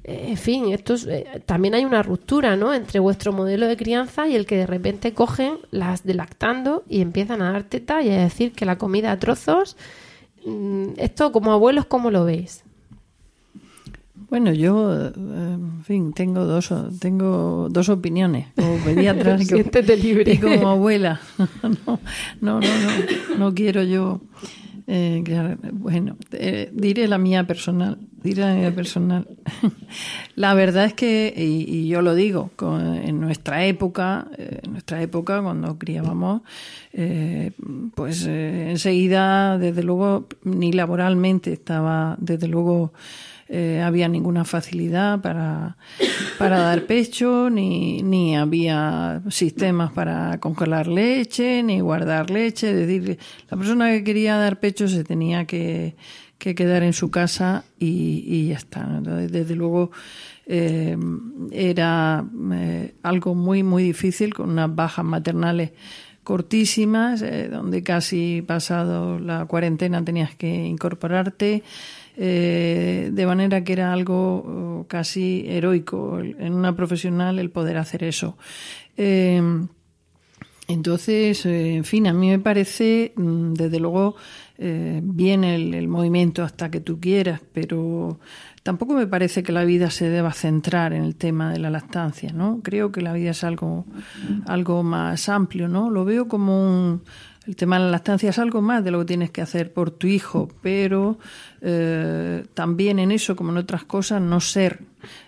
[0.04, 2.72] Eh, en fin, esto eh, también hay una ruptura, ¿no?
[2.72, 7.00] Entre vuestro modelo de crianza y el que de repente cogen las de lactando y
[7.00, 9.76] empiezan a dar teta y a decir que la comida a trozos.
[10.46, 12.62] Mm, esto como abuelos, ¿cómo lo veis?
[14.30, 21.20] Bueno, yo, eh, en fin, tengo dos, tengo dos opiniones, como pediatra y, como abuela.
[21.84, 22.00] no,
[22.40, 24.20] no, no, no, quiero yo.
[24.88, 25.22] Eh,
[25.72, 27.98] bueno, eh, diré la mía personal.
[28.22, 29.26] Diré la mía personal.
[30.36, 35.78] la verdad es que, y, yo lo digo, en nuestra época, en nuestra época cuando
[35.78, 36.42] criábamos,
[37.94, 42.92] pues enseguida, desde luego, ni laboralmente estaba, desde luego
[43.48, 45.76] eh, había ninguna facilidad para,
[46.38, 52.70] para dar pecho, ni, ni había sistemas para congelar leche, ni guardar leche.
[52.70, 53.18] Es decir,
[53.50, 55.96] la persona que quería dar pecho se tenía que,
[56.38, 58.88] que quedar en su casa y, y ya está.
[58.98, 59.90] Entonces, desde luego,
[60.46, 60.96] eh,
[61.50, 65.72] era eh, algo muy, muy difícil, con unas bajas maternales
[66.22, 71.62] cortísimas, eh, donde casi pasado la cuarentena tenías que incorporarte.
[72.18, 78.04] Eh, de manera que era algo oh, casi heroico en una profesional el poder hacer
[78.04, 78.38] eso.
[78.96, 79.42] Eh,
[80.68, 84.16] entonces, eh, en fin, a mí me parece, mm, desde luego,
[84.58, 88.18] bien el, movimiento hasta que tú quieras, pero
[88.62, 92.32] tampoco me parece que la vida se deba centrar en el tema de la lactancia,
[92.32, 92.60] ¿no?
[92.62, 93.84] Creo que la vida es algo,
[94.46, 95.90] algo más amplio, ¿no?
[95.90, 97.02] Lo veo como un
[97.46, 99.90] el tema de la lactancia es algo más de lo que tienes que hacer por
[99.90, 101.18] tu hijo, pero
[101.60, 104.80] eh, también en eso, como en otras cosas, no ser,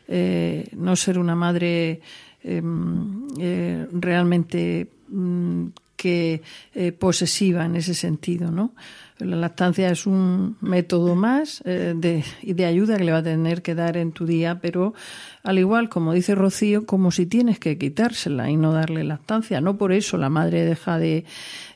[0.08, 2.00] eh, no ser una madre
[2.42, 4.88] em, eh, realmente
[5.98, 6.42] que
[6.98, 8.72] posesiva en ese sentido, ¿no?
[9.18, 13.62] La lactancia es un método más eh, de, de ayuda que le va a tener
[13.62, 14.94] que dar en tu día, pero
[15.42, 19.60] al igual, como dice Rocío, como si tienes que quitársela y no darle lactancia.
[19.60, 21.24] No por eso la madre deja de,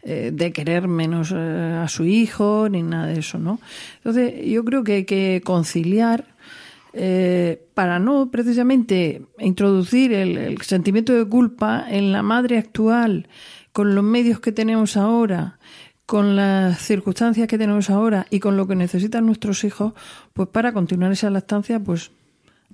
[0.05, 3.59] eh, querer menos eh, a su hijo ni nada de eso, ¿no?
[3.97, 6.27] Entonces, yo creo que hay que conciliar
[7.75, 13.29] para no precisamente introducir el sentimiento de culpa en la madre actual
[13.73, 15.59] con los medios que tenemos ahora
[16.07, 19.95] con las circunstancias que tenemos ahora y con lo que necesitan nuestros hijos,
[20.35, 22.11] pues para continuar esa lactancia, pues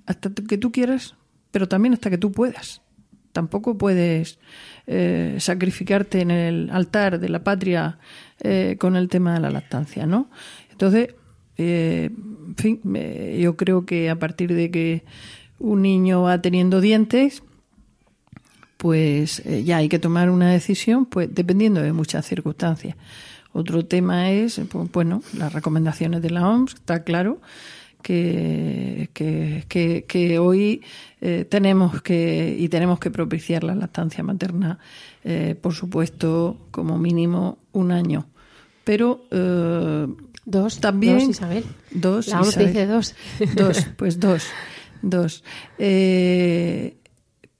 [0.06, 1.14] hasta que tú quieras,
[1.50, 2.82] pero también hasta que tú puedas.
[3.30, 4.38] Tampoco puedes
[4.88, 7.98] eh, sacrificarte en el altar de la patria
[8.40, 10.30] eh, con el tema de la lactancia, ¿no?
[10.72, 11.14] Entonces,
[11.58, 12.80] eh, en fin,
[13.40, 15.04] yo creo que a partir de que
[15.58, 17.42] un niño va teniendo dientes,
[18.78, 22.96] pues eh, ya hay que tomar una decisión, pues dependiendo de muchas circunstancias.
[23.52, 27.40] Otro tema es, pues, bueno, las recomendaciones de la OMS, está claro
[28.02, 30.82] que, que, que, hoy
[31.20, 34.78] eh, tenemos que y tenemos que propiciar la lactancia materna,
[35.24, 38.26] eh, por supuesto, como mínimo un año.
[38.84, 39.24] Pero
[40.44, 41.18] dos también.
[41.18, 41.64] Dos, Isabel.
[41.90, 42.28] Dos.
[42.28, 43.14] La OMS dice dos.
[43.56, 44.44] Dos, pues dos.
[45.02, 45.44] Dos.
[45.78, 46.96] Eh,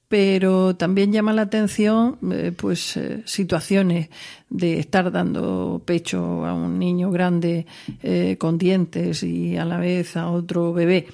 [0.09, 4.09] pero también llama la atención eh, pues eh, situaciones
[4.49, 7.66] de estar dando pecho a un niño grande
[8.03, 11.07] eh, con dientes y a la vez a otro bebé.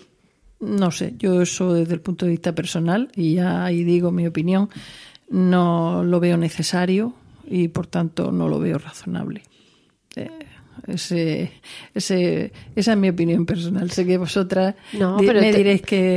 [0.61, 4.26] No sé, yo eso desde el punto de vista personal, y ya ahí digo mi
[4.26, 4.70] opinión,
[5.28, 7.14] no lo veo necesario
[7.46, 9.42] y por tanto no lo veo razonable.
[10.87, 11.50] ese,
[11.92, 13.90] ese, esa es mi opinión personal.
[13.90, 16.16] Sé que vosotras me diréis que...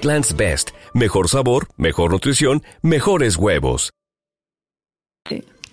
[0.00, 0.70] Eggland's Best.
[0.94, 3.90] Mejor sabor, mejor nutrición, mejores huevos.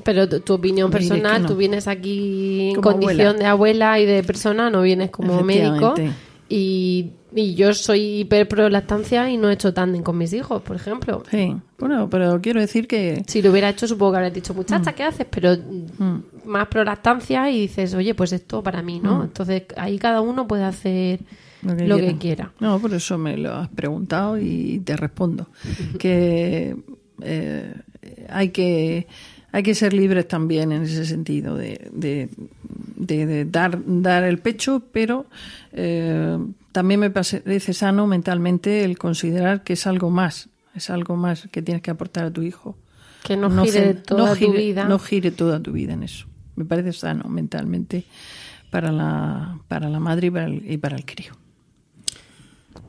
[0.03, 1.47] Pero tu, tu opinión personal, no.
[1.47, 3.39] tú vienes aquí en Como condición abuela.
[3.39, 5.95] de abuela y de persona, no vienes como médico.
[6.49, 10.61] Y, y yo soy hiper pro lactancia y no he hecho tándem con mis hijos,
[10.61, 11.23] por ejemplo.
[11.31, 14.57] Sí, bueno, pero quiero decir que Si lo hubiera hecho, supongo que habrías dicho, Mm.
[14.57, 15.25] muchacha, ¿qué haces?
[15.29, 19.23] Pero mm, más pro lactancia y dices, oye, pues esto para mí, ¿no?
[19.23, 21.19] Entonces ahí cada uno puede hacer
[21.67, 22.11] lo que, lo quiera.
[22.13, 22.51] que quiera.
[22.59, 25.47] No, por eso me lo has preguntado y te respondo.
[25.99, 26.75] que
[27.21, 27.73] eh,
[28.29, 29.07] hay que
[29.51, 32.29] hay que ser libres también en ese sentido de, de-
[32.97, 35.25] de- de dar, dar el pecho, pero
[35.71, 36.37] eh,
[36.73, 41.61] también me parece sano mentalmente el considerar que es algo más, es algo más que
[41.61, 42.77] tienes que aportar a tu hijo.
[43.23, 44.83] Que no, gire toda no tu gire- vida.
[44.85, 46.27] No gire toda tu vida en eso.
[46.55, 48.03] Me parece sano mentalmente
[48.69, 51.33] para la, para la madre y para el, y para el crío.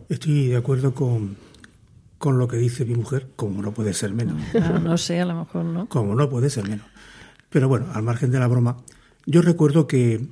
[0.08, 1.36] Estoy de acuerdo con,
[2.18, 4.40] con lo que dice mi mujer, como no puede ser menos.
[4.54, 5.88] Ah, no sé, a lo mejor no.
[5.88, 6.86] Como no puede ser menos.
[7.50, 8.76] Pero bueno, al margen de la broma,
[9.26, 10.26] yo recuerdo que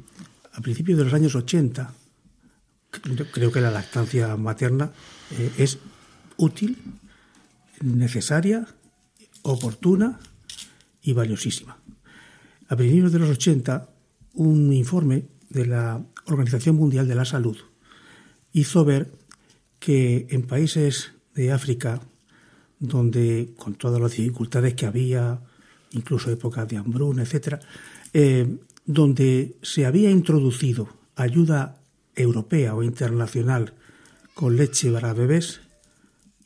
[0.53, 1.93] a principios de los años 80,
[2.93, 4.93] cre- creo que la lactancia materna
[5.39, 5.79] eh, es
[6.39, 6.79] útil,
[7.83, 8.67] necesaria,
[9.43, 10.19] oportuna
[11.03, 11.79] y valiosísima.
[12.69, 13.89] A principios de los 80,
[14.35, 17.57] un informe de la Organización Mundial de la Salud
[18.53, 19.13] hizo ver
[19.87, 22.01] que en países de África,
[22.81, 25.39] donde con todas las dificultades que había,
[25.93, 27.61] incluso épocas de hambruna, etcétera,
[28.13, 31.77] eh, donde se había introducido ayuda
[32.17, 33.75] europea o internacional
[34.35, 35.61] con leche para bebés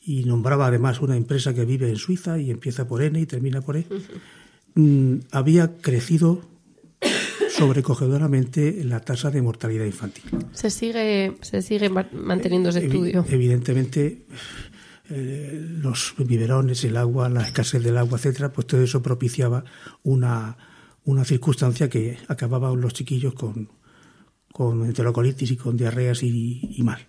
[0.04, 3.62] y nombraba además una empresa que vive en Suiza y empieza por N y termina
[3.62, 3.86] por E,
[4.74, 6.42] mm, había crecido
[7.60, 10.24] sobrecogedoramente la tasa de mortalidad infantil.
[10.52, 13.24] Se sigue, se sigue ma- manteniendo ese Evi- estudio.
[13.28, 14.26] Evidentemente,
[15.10, 19.64] eh, los biberones, el agua, la escasez del agua, etcétera, pues todo eso propiciaba
[20.02, 20.56] una,
[21.04, 23.68] una circunstancia que acababan los chiquillos con,
[24.52, 27.06] con enterocolitis y con diarreas y, y mal.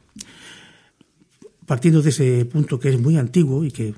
[1.66, 3.94] Partiendo de ese punto que es muy antiguo y que,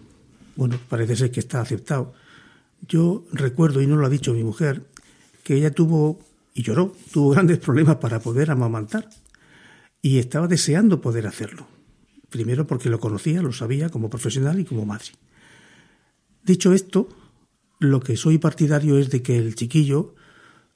[0.56, 2.14] bueno, parece ser que está aceptado,
[2.88, 4.84] yo recuerdo, y no lo ha dicho mi mujer,
[5.44, 6.20] que ella tuvo,
[6.54, 9.10] y lloró, tuvo grandes problemas para poder amamantar
[10.02, 11.68] y estaba deseando poder hacerlo.
[12.30, 15.12] Primero porque lo conocía, lo sabía como profesional y como madre.
[16.44, 17.08] Dicho esto,
[17.80, 20.16] lo que soy partidario es de que el chiquillo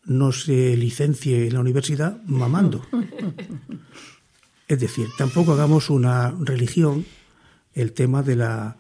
[0.06, 2.86] no se licencie en la universidad mamando.
[4.68, 7.06] Es decir, tampoco hagamos una religión
[7.74, 8.78] el tema de la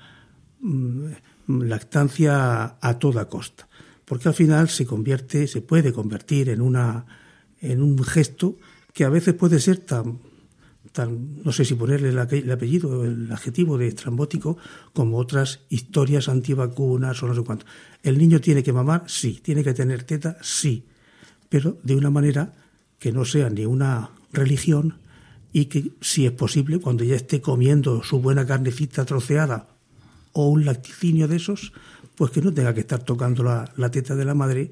[0.59, 1.05] mm,
[1.47, 3.69] lactancia a toda costa,
[4.07, 7.05] porque al final se convierte, se puede convertir en una
[7.59, 8.55] en un gesto
[8.93, 10.19] que a veces puede ser tan
[10.93, 14.57] tan no sé si ponerle el, apellido, el adjetivo de estrambótico
[14.93, 17.65] como otras historias antivacunas o no sé cuánto.
[18.01, 20.85] El niño tiene que mamar, sí, tiene que tener teta, sí,
[21.49, 22.53] pero de una manera
[22.99, 24.95] que no sea ni una religión
[25.51, 29.67] y que, si es posible, cuando ya esté comiendo su buena carnecita troceada
[30.31, 31.73] o un lacticinio de esos,
[32.17, 34.71] pues que no tenga que estar tocando la, la teta de la madre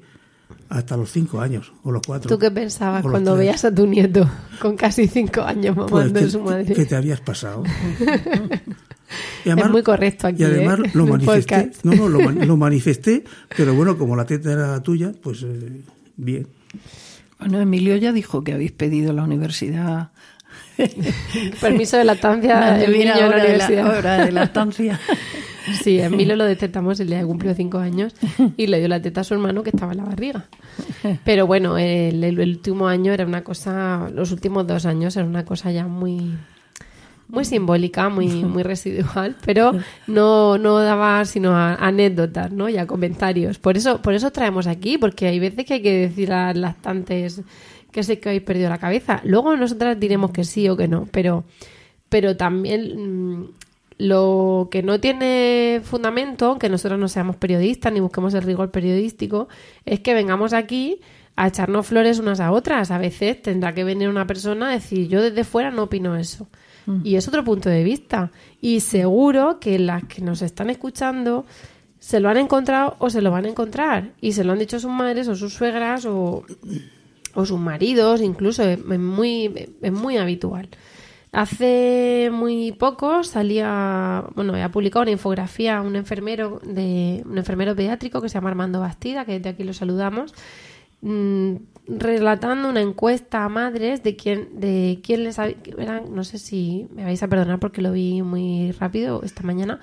[0.68, 2.28] hasta los cinco años o los cuatro.
[2.28, 3.38] ¿Tú qué pensabas cuando tres.
[3.46, 4.28] veías a tu nieto
[4.60, 6.74] con casi cinco años Pues, mamando ¿qué- en su madre?
[6.74, 7.62] qué te habías pasado?
[9.44, 10.90] Y Es muy correcto aquí, Y además ¿eh?
[10.94, 11.70] lo manifesté.
[11.84, 13.22] No, no, lo, man- lo manifesté,
[13.56, 15.80] pero bueno, como la teta era tuya, pues eh,
[16.16, 16.48] bien.
[17.38, 20.10] Bueno, Emilio ya dijo que habéis pedido a la universidad.
[21.60, 23.98] Permiso de lactancia, hora de la- universidad.
[23.98, 24.98] hora de lactancia.
[25.82, 28.14] Sí, a Emilio lo detectamos el día que cumplió cinco años
[28.56, 30.46] y le dio la teta a su hermano que estaba en la barriga.
[31.24, 35.26] Pero bueno, el, el- el último año era una cosa, los últimos dos años era
[35.26, 36.32] una cosa ya muy
[37.28, 39.72] muy simbólica, muy muy residual, pero
[40.06, 42.68] no, no daba sino a- anécdotas, ¿no?
[42.68, 43.58] Y a comentarios.
[43.58, 46.56] Por eso por eso traemos aquí, porque hay veces que hay que decir a las
[46.56, 47.42] lactantes
[47.90, 49.20] que sé que habéis perdido la cabeza.
[49.24, 51.44] Luego nosotras diremos que sí o que no, pero
[52.08, 53.48] pero también mm,
[53.98, 59.48] lo que no tiene fundamento, aunque nosotros no seamos periodistas ni busquemos el rigor periodístico,
[59.84, 61.00] es que vengamos aquí
[61.34, 62.90] a echarnos flores unas a otras.
[62.90, 66.48] A veces tendrá que venir una persona a decir, yo desde fuera no opino eso.
[67.02, 68.30] Y es otro punto de vista.
[68.60, 71.44] Y seguro que las que nos están escuchando
[71.98, 74.12] se lo han encontrado o se lo van a encontrar.
[74.20, 76.44] Y se lo han dicho sus madres o sus suegras o,
[77.34, 78.62] o sus maridos, incluso.
[78.62, 80.68] Es muy, es muy habitual.
[81.32, 88.22] Hace muy poco salía, bueno, ha publicado una infografía un enfermero de un enfermero pediátrico
[88.22, 90.34] que se llama Armando Bastida, que desde aquí lo saludamos,
[91.02, 91.56] mm,
[91.88, 95.56] relatando una encuesta a madres de quién de quién les había,
[96.08, 99.80] no sé si me vais a perdonar porque lo vi muy rápido esta mañana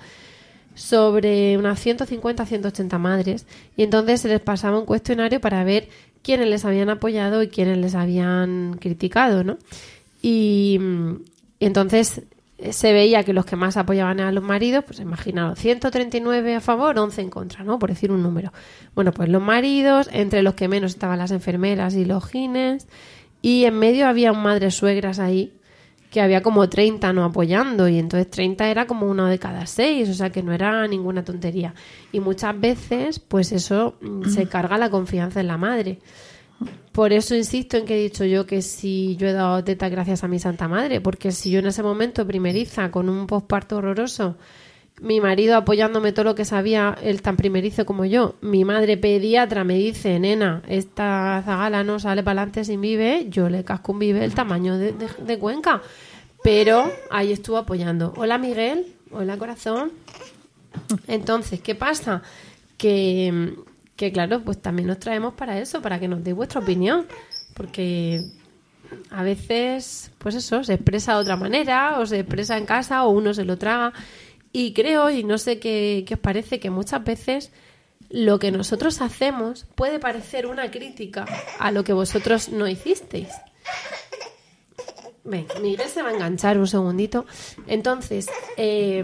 [0.74, 5.88] sobre unas 150 180 madres y entonces se les pasaba un cuestionario para ver
[6.22, 9.58] quiénes les habían apoyado y quiénes les habían criticado, ¿no?
[10.22, 10.80] Y,
[11.64, 12.20] y entonces
[12.58, 16.60] eh, se veía que los que más apoyaban a los maridos, pues imaginaos, 139 a
[16.60, 17.78] favor, 11 en contra, ¿no?
[17.78, 18.52] Por decir un número.
[18.94, 22.86] Bueno, pues los maridos, entre los que menos estaban las enfermeras y los gines,
[23.40, 25.54] y en medio había un madres suegras ahí,
[26.10, 30.10] que había como 30 no apoyando, y entonces 30 era como uno de cada seis,
[30.10, 31.74] o sea que no era ninguna tontería.
[32.12, 35.98] Y muchas veces, pues eso mm, se carga la confianza en la madre.
[36.92, 40.22] Por eso insisto en que he dicho yo que si yo he dado teta gracias
[40.22, 44.36] a mi Santa Madre, porque si yo en ese momento primeriza con un posparto horroroso,
[45.00, 49.64] mi marido apoyándome todo lo que sabía, él tan primerizo como yo, mi madre pediatra
[49.64, 53.98] me dice, nena, esta zagala no sale para adelante sin vive, yo le casco un
[53.98, 55.82] vive el tamaño de, de, de Cuenca.
[56.44, 58.12] Pero ahí estuvo apoyando.
[58.16, 59.92] Hola Miguel, hola corazón.
[61.08, 62.22] Entonces, ¿qué pasa?
[62.76, 63.54] Que
[63.96, 67.06] que claro, pues también nos traemos para eso, para que nos deis vuestra opinión,
[67.54, 68.20] porque
[69.10, 73.10] a veces, pues eso, se expresa de otra manera, o se expresa en casa, o
[73.10, 73.92] uno se lo traga.
[74.52, 77.52] Y creo, y no sé qué, qué os parece, que muchas veces
[78.10, 81.24] lo que nosotros hacemos puede parecer una crítica
[81.58, 83.28] a lo que vosotros no hicisteis.
[85.24, 87.24] Venga, Miguel se va a enganchar un segundito.
[87.66, 88.28] Entonces,
[88.58, 89.02] eh,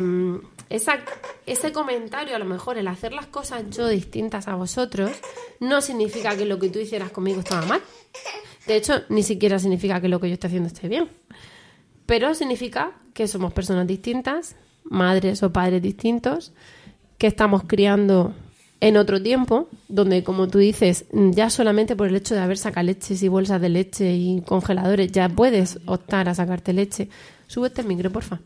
[0.71, 5.11] ese comentario, a lo mejor el hacer las cosas yo distintas a vosotros,
[5.59, 7.83] no significa que lo que tú hicieras conmigo estaba mal.
[8.67, 11.09] De hecho, ni siquiera significa que lo que yo estoy haciendo esté bien.
[12.07, 14.55] Pero significa que somos personas distintas,
[14.85, 16.53] madres o padres distintos,
[17.19, 18.33] que estamos criando
[18.81, 22.87] en otro tiempo, donde, como tú dices, ya solamente por el hecho de haber sacado
[22.87, 27.09] leches y bolsas de leche y congeladores, ya puedes optar a sacarte leche.
[27.49, 28.41] Súbete el micro, porfa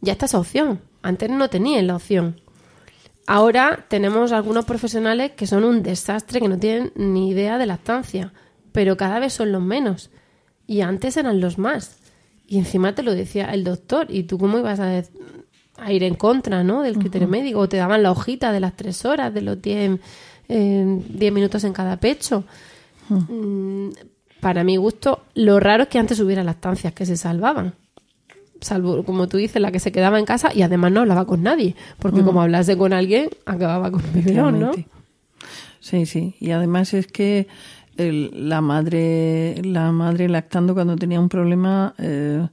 [0.00, 0.80] ya está esa opción.
[1.02, 2.40] Antes no tenían la opción.
[3.26, 8.32] Ahora tenemos algunos profesionales que son un desastre, que no tienen ni idea de lactancia,
[8.72, 10.10] pero cada vez son los menos.
[10.66, 11.98] Y antes eran los más.
[12.46, 14.06] Y encima te lo decía el doctor.
[14.10, 15.02] ¿Y tú cómo ibas a,
[15.90, 16.82] ir en contra ¿no?
[16.82, 17.60] del criterio médico?
[17.60, 19.98] O te daban la hojita de las tres horas, de los diez,
[20.48, 22.44] eh, diez minutos en cada pecho.
[23.08, 23.88] Mm,
[24.40, 27.74] para mi gusto, lo raro es que antes hubiera lactancias que se salvaban
[28.64, 31.42] salvo, como tú dices, la que se quedaba en casa y además no hablaba con
[31.42, 32.24] nadie, porque mm.
[32.24, 34.72] como hablase con alguien, acababa con el ¿no?
[35.80, 36.34] Sí, sí.
[36.40, 37.46] Y además es que
[37.96, 42.46] la madre la madre lactando cuando tenía un problema eh,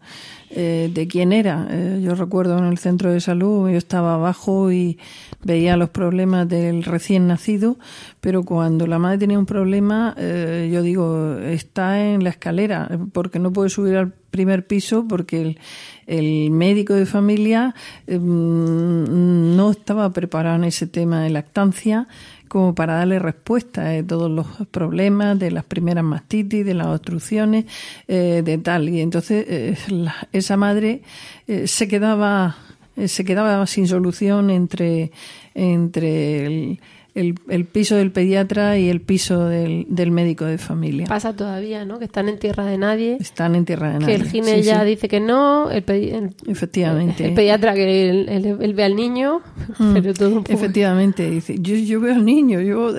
[0.51, 1.67] eh, de quién era.
[1.69, 4.99] Eh, yo recuerdo en el centro de salud yo estaba abajo y
[5.43, 7.77] veía los problemas del recién nacido
[8.19, 13.51] pero cuando la madre tenía un problema yo digo está en la escalera porque no
[13.51, 15.59] puede subir al primer piso porque el,
[16.05, 17.73] el médico de familia
[18.05, 22.07] em, no estaba preparado en ese tema de lactancia
[22.51, 27.63] como para darle respuesta de todos los problemas, de las primeras mastitis, de las obstrucciones,
[28.09, 28.89] eh, de tal.
[28.89, 29.77] Y entonces eh,
[30.33, 31.01] esa madre
[31.47, 32.57] eh, se quedaba
[33.07, 35.13] se quedaba sin solución entre
[35.55, 36.79] entre el,
[37.13, 41.07] el, piso del pediatra y el piso del, del, médico de familia.
[41.07, 41.99] Pasa todavía, ¿no?
[41.99, 43.17] Que están en tierra de nadie.
[43.19, 44.15] Están en tierra de nadie.
[44.15, 45.83] Que el gine ya dice que no, el,
[46.47, 47.25] Efectivamente.
[47.25, 49.41] El, pediatra que él, ve al niño,
[49.79, 49.93] mm.
[49.93, 52.93] pero todo Efectivamente, dice, yo, yo veo al niño, yo...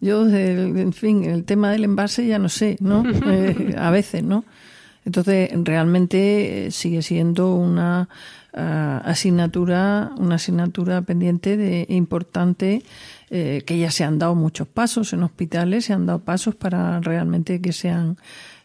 [0.00, 3.04] yo, en fin, el tema del envase ya no sé, ¿no?
[3.26, 4.44] Eh, a veces, ¿no?
[5.04, 8.08] Entonces, realmente eh, sigue siendo una
[8.54, 12.82] uh, asignatura, una asignatura pendiente de importante
[13.36, 17.00] eh, que ya se han dado muchos pasos en hospitales, se han dado pasos para
[17.00, 18.16] realmente que sean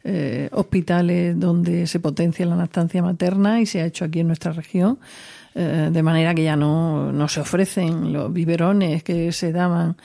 [0.03, 4.51] eh, hospitales donde se potencia la lactancia materna y se ha hecho aquí en nuestra
[4.51, 4.99] región,
[5.55, 9.97] eh, de manera que ya no, no se ofrecen los biberones que se daban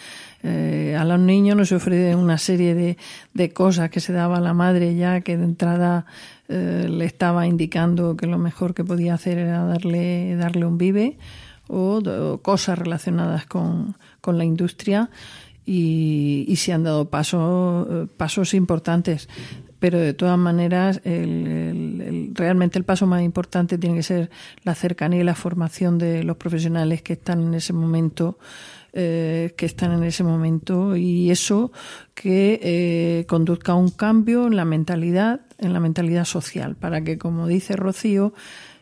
[0.42, 2.96] a los niños, no se ofrece una serie de,
[3.34, 6.06] de cosas que se daba a la madre ya que de entrada
[6.48, 11.18] le estaba indicando que lo mejor que podía hacer era darle, darle un vive
[11.68, 15.10] o, cosas relacionadas con, con la industria
[15.66, 19.28] y, se han dado pasos, pasos importantes.
[19.78, 24.30] pero de todas maneras, realmente el paso más importante tiene que ser
[24.62, 28.38] la cercanía y la formación de los profesionales que están en ese momento.
[28.96, 31.72] Eh, que están en ese momento y eso
[32.14, 37.18] que eh, conduzca a un cambio en la mentalidad, en la mentalidad social, para que,
[37.18, 38.34] como dice Rocío,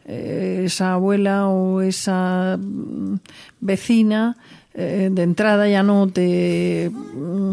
[0.04, 3.16] esa abuela o esa mm,
[3.60, 4.36] vecina
[4.74, 7.52] de entrada ya no te mm,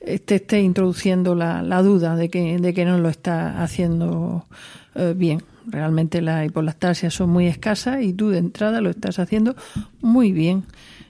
[0.00, 4.46] te esté introduciendo la, la duda de que, de que no lo está haciendo
[4.94, 5.42] eh, bien.
[5.66, 9.54] Realmente las hipolactasias son muy escasas y tú de entrada lo estás haciendo
[10.00, 10.64] muy bien.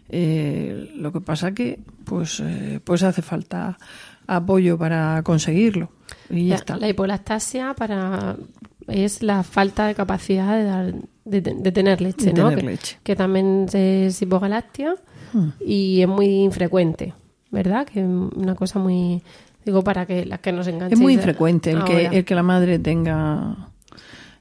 [0.09, 3.79] Eh, lo que pasa que pues, eh, pues hace falta
[4.27, 5.91] apoyo para conseguirlo.
[6.29, 6.77] Y ya, está.
[6.77, 8.37] La hipolactasia para
[8.91, 12.51] es la falta de capacidad de, dar, de, tener leche, ¿no?
[12.51, 12.99] que, leche.
[13.03, 14.97] que, también es hipogalactia
[15.33, 15.49] hmm.
[15.65, 17.15] y es muy infrecuente.
[17.51, 17.87] ¿verdad?
[17.87, 19.23] Que es una cosa muy...
[19.65, 20.95] Digo, para que las que nos enganchen.
[20.95, 23.69] Es muy infrecuente el que, el que la madre tenga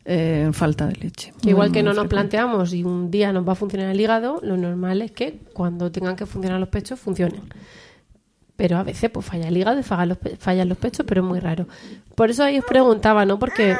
[0.05, 1.33] eh, falta de leche.
[1.43, 4.55] igual que no nos planteamos y un día nos va a funcionar el hígado, lo
[4.55, 7.41] normal es que cuando tengan que funcionar los pechos, funcionen.
[8.55, 11.27] Pero a veces pues falla el hígado y fallan los, fallan los pechos, pero es
[11.27, 11.67] muy raro.
[12.15, 13.39] Por eso ahí os preguntaba, ¿no?
[13.39, 13.75] Porque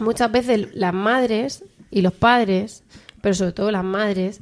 [0.00, 2.82] muchas veces las madres y los padres,
[3.20, 4.40] pero sobre todo las madres,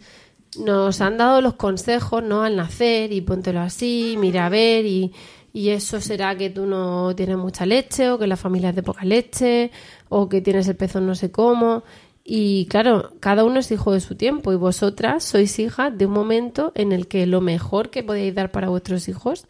[0.59, 2.43] nos han dado los consejos, ¿no?
[2.43, 5.13] Al nacer y póntelo así, mira a ver y,
[5.53, 8.83] y eso será que tú no tienes mucha leche o que la familia es de
[8.83, 9.71] poca leche
[10.09, 11.85] o que tienes el pezón no sé cómo.
[12.25, 16.13] Y claro, cada uno es hijo de su tiempo y vosotras sois hijas de un
[16.13, 19.47] momento en el que lo mejor que podíais dar para vuestros hijos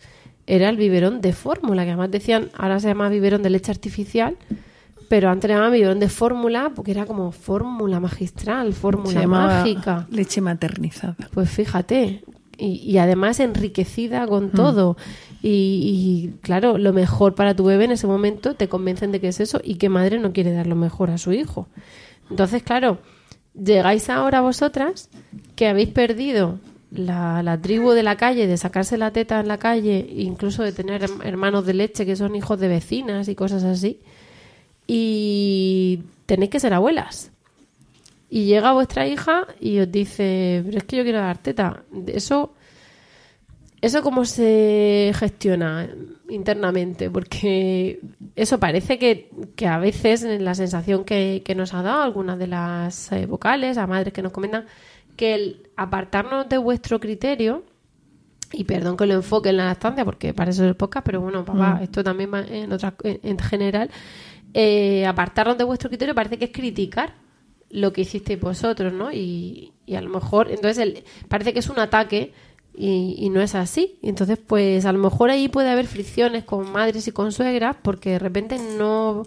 [0.46, 4.36] era el biberón de fórmula, que además decían, ahora se llama biberón de leche artificial,
[5.12, 10.06] pero antes le llamaban biberón de fórmula porque era como fórmula magistral, fórmula mágica.
[10.10, 11.16] Leche maternizada.
[11.34, 12.24] Pues fíjate,
[12.56, 14.52] y, además enriquecida con mm.
[14.52, 14.96] todo.
[15.42, 19.40] Y, claro, lo mejor para tu bebé en ese momento te convencen de que es
[19.40, 21.68] eso y que madre no quiere dar lo mejor a su hijo.
[22.30, 22.96] Entonces, claro,
[23.52, 25.10] llegáis ahora vosotras
[25.56, 26.58] que habéis perdido
[26.90, 30.72] la, la, tribu de la calle, de sacarse la teta en la calle, incluso de
[30.72, 34.00] tener hermanos de leche que son hijos de vecinas y cosas así
[34.94, 37.30] y tenéis que ser abuelas.
[38.28, 41.82] Y llega vuestra hija y os dice, pero es que yo quiero dar teta.
[42.08, 42.52] Eso,
[43.80, 45.88] eso cómo se gestiona
[46.28, 48.00] internamente, porque
[48.36, 53.12] eso parece que, que a veces la sensación que, nos ha dado algunas de las
[53.12, 54.66] eh, vocales, a madres que nos comentan,
[55.16, 57.64] que el apartarnos de vuestro criterio,
[58.52, 61.22] y perdón que lo enfoque en la lactancia, porque para eso es el podcast, pero
[61.22, 61.82] bueno, papá, mm.
[61.84, 63.90] esto también en, otras, en general,
[64.54, 67.14] eh, apartarnos de vuestro criterio parece que es criticar
[67.70, 69.12] lo que hicisteis vosotros, ¿no?
[69.12, 72.32] Y, a lo mejor, entonces parece que es un ataque
[72.74, 73.98] y, no es así.
[74.02, 77.76] Y entonces, pues a lo mejor ahí puede haber fricciones con madres y con suegras
[77.82, 79.24] porque de repente no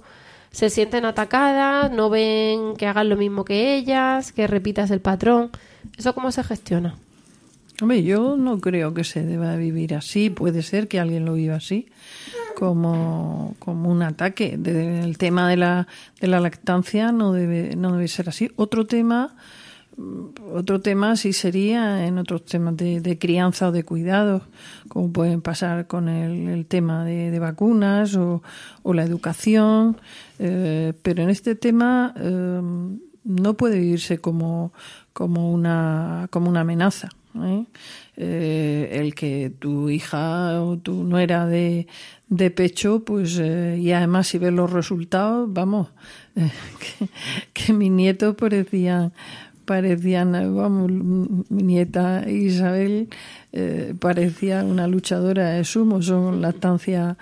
[0.51, 5.51] se sienten atacadas, no ven que hagan lo mismo que ellas, que repitas el patrón.
[5.97, 6.95] ¿Eso cómo se gestiona?
[7.82, 10.30] Hombre, yo no creo que se deba vivir así.
[10.30, 11.88] Puede ser que alguien lo viva así
[12.55, 14.57] como, como un ataque.
[14.63, 15.88] el tema de la,
[16.19, 18.49] de la lactancia no debe, no debe ser así.
[18.55, 19.36] Otro tema,
[20.51, 24.43] otro tema sí sería en otros temas de, crianza o de cuidados,
[24.88, 28.41] como pueden pasar con el, tema de, vacunas o,
[28.82, 29.97] o, la educación.
[30.39, 32.61] Eh, pero en este tema eh,
[33.23, 34.73] no puede vivirse como,
[35.13, 37.09] como, una, como una amenaza.
[37.43, 37.65] ¿Eh?
[38.91, 41.88] el que tu hija o tu nuera de,
[42.29, 45.89] de pecho, pues, eh, y además si ves los resultados, vamos,
[46.36, 46.49] eh,
[47.53, 49.13] que, mi nieto parecían,
[49.65, 53.09] parecían, vamos, mi nieta Isabel
[53.51, 57.17] eh, parecía una luchadora de sumo, son lactancia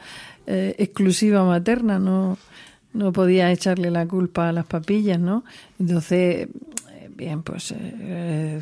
[0.46, 2.38] exclusiva materna, no,
[2.92, 5.46] no podía echarle la culpa a las papillas, ¿no?
[5.80, 6.50] Entonces,
[7.16, 7.74] bien, pues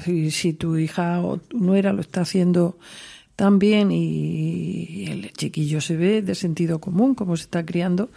[0.03, 2.77] si, si tu hija o tu nuera lo está haciendo
[3.35, 8.09] también y el chiquillo se ve de sentido común, como se está criando,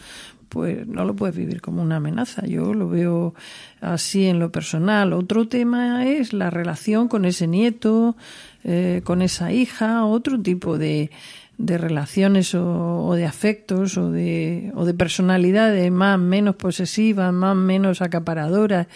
[0.55, 2.47] pues no lo puedes vivir como una amenaza.
[2.47, 3.35] Yo lo veo
[3.81, 5.13] así en lo personal.
[5.13, 8.17] Otro tema es la relación con ese nieto,
[8.63, 11.11] eh, con esa hija, otro tipo de,
[11.59, 18.03] de relaciones o, de afectos o de, o de personalidades más menos posesivas, más menos
[18.03, 18.87] acaparadoras.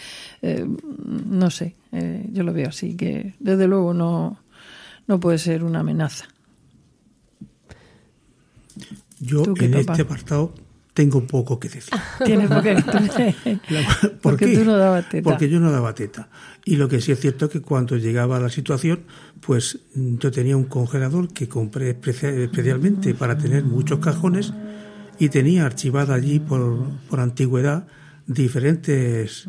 [0.41, 0.65] Eh,
[1.05, 4.39] no sé, eh, yo lo veo así, que desde luego no,
[5.07, 6.25] no puede ser una amenaza.
[9.19, 10.53] Yo en este apartado
[10.99, 11.93] tengo poco que decir.
[12.25, 13.61] Tienes poco que decir.
[14.21, 15.23] Porque tú no dabas teta.
[15.23, 16.27] Porque yo no daba teta.
[16.65, 19.05] Y lo que sí es cierto es que cuando llegaba la situación,
[19.39, 24.51] pues yo tenía un congelador que compré especialmente para tener muchos cajones
[25.17, 27.87] y tenía archivada allí por, por antigüedad
[28.27, 29.47] diferentes,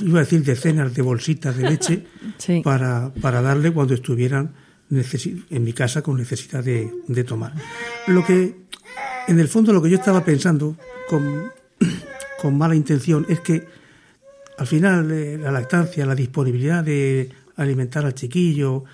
[0.00, 2.06] iba a decir decenas de bolsitas de leche
[2.38, 2.60] Sí.
[2.62, 4.52] para, para darle cuando estuvieran
[4.90, 7.52] en mi casa con necesidad de, de tomar.
[8.06, 8.67] Lo que,
[9.28, 10.76] en el fondo, lo que yo estaba pensando
[12.40, 13.66] con, mala intención es que
[14.56, 18.84] al final eh, la lactancia, la disponibilidad de alimentar al chiquillo,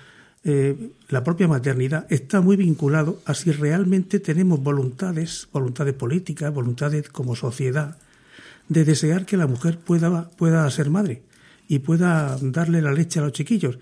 [0.43, 0.75] eh,
[1.09, 7.35] la propia maternidad está muy vinculado a si realmente tenemos voluntades, voluntades políticas, voluntades como
[7.35, 7.97] sociedad,
[8.67, 11.21] de desear que la mujer pueda, pueda ser madre
[11.67, 13.79] y pueda darle la leche a los chiquillos.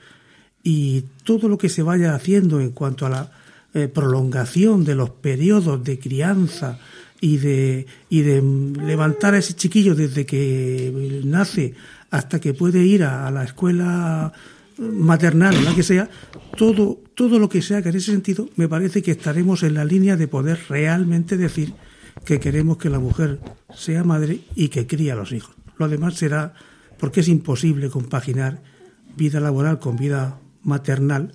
[0.62, 3.32] Y todo lo que se vaya haciendo en cuanto a la
[3.74, 6.80] eh, prolongación de los periodos de crianza
[7.20, 8.42] y de, y de
[8.86, 11.74] levantar a ese chiquillo desde que nace
[12.12, 14.32] hasta que puede ir a, la escuela
[14.78, 16.10] maternal o la que sea,
[16.58, 19.86] todo, todo lo que se haga en ese sentido, me parece que estaremos en la
[19.86, 21.74] línea de poder realmente decir
[22.26, 23.40] que queremos que la mujer
[23.74, 25.56] sea madre y que críe a los hijos.
[25.78, 26.54] Lo demás será
[27.00, 28.62] porque es imposible compaginar
[29.18, 31.34] vida laboral con vida maternal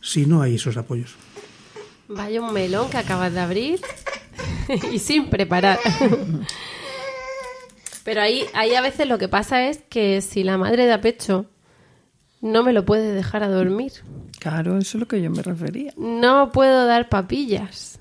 [0.00, 1.14] si no hay esos apoyos.
[2.08, 3.80] Vaya un melón que acabas de abrir
[4.92, 5.78] y sin preparar.
[8.04, 11.46] Pero ahí, ahí a veces lo que pasa es que si la madre da pecho,
[12.40, 13.92] no me lo puede dejar a dormir.
[14.38, 15.92] Claro, eso es lo que yo me refería.
[15.96, 17.98] No puedo dar papillas.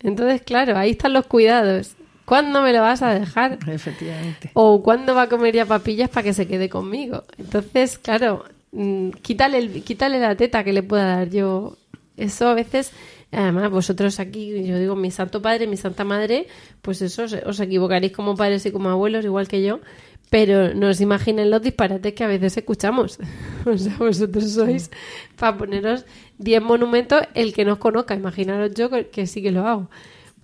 [0.00, 1.92] Entonces, claro, ahí están los cuidados.
[2.24, 3.58] ¿Cuándo me lo vas a dejar?
[3.66, 4.50] Efectivamente.
[4.54, 7.24] O cuándo va a comer ya papillas para que se quede conmigo.
[7.36, 11.76] Entonces, claro, mm, quítale, el- quítale la teta que le pueda dar yo.
[12.16, 12.92] Eso a veces,
[13.32, 16.46] además, vosotros aquí, yo digo, mi santo padre, mi santa madre,
[16.82, 19.80] pues eso, os, equivocaréis como padres y como abuelos, igual que yo,
[20.28, 23.18] pero no os imaginen los disparates que a veces escuchamos.
[23.64, 24.90] o sea, vosotros sois,
[25.36, 26.04] para poneros
[26.38, 29.90] 10 monumentos, el que nos conozca, imaginaros yo que, sí que lo hago.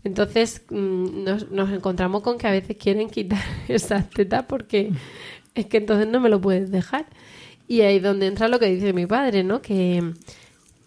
[0.02, 4.92] Entonces mm, nos, nos encontramos con que a veces quieren quitar esas tetas porque
[5.54, 7.06] es que entonces no me lo puedes dejar.
[7.66, 9.60] Y ahí es donde entra lo que dice mi padre, ¿no?
[9.60, 10.02] Que,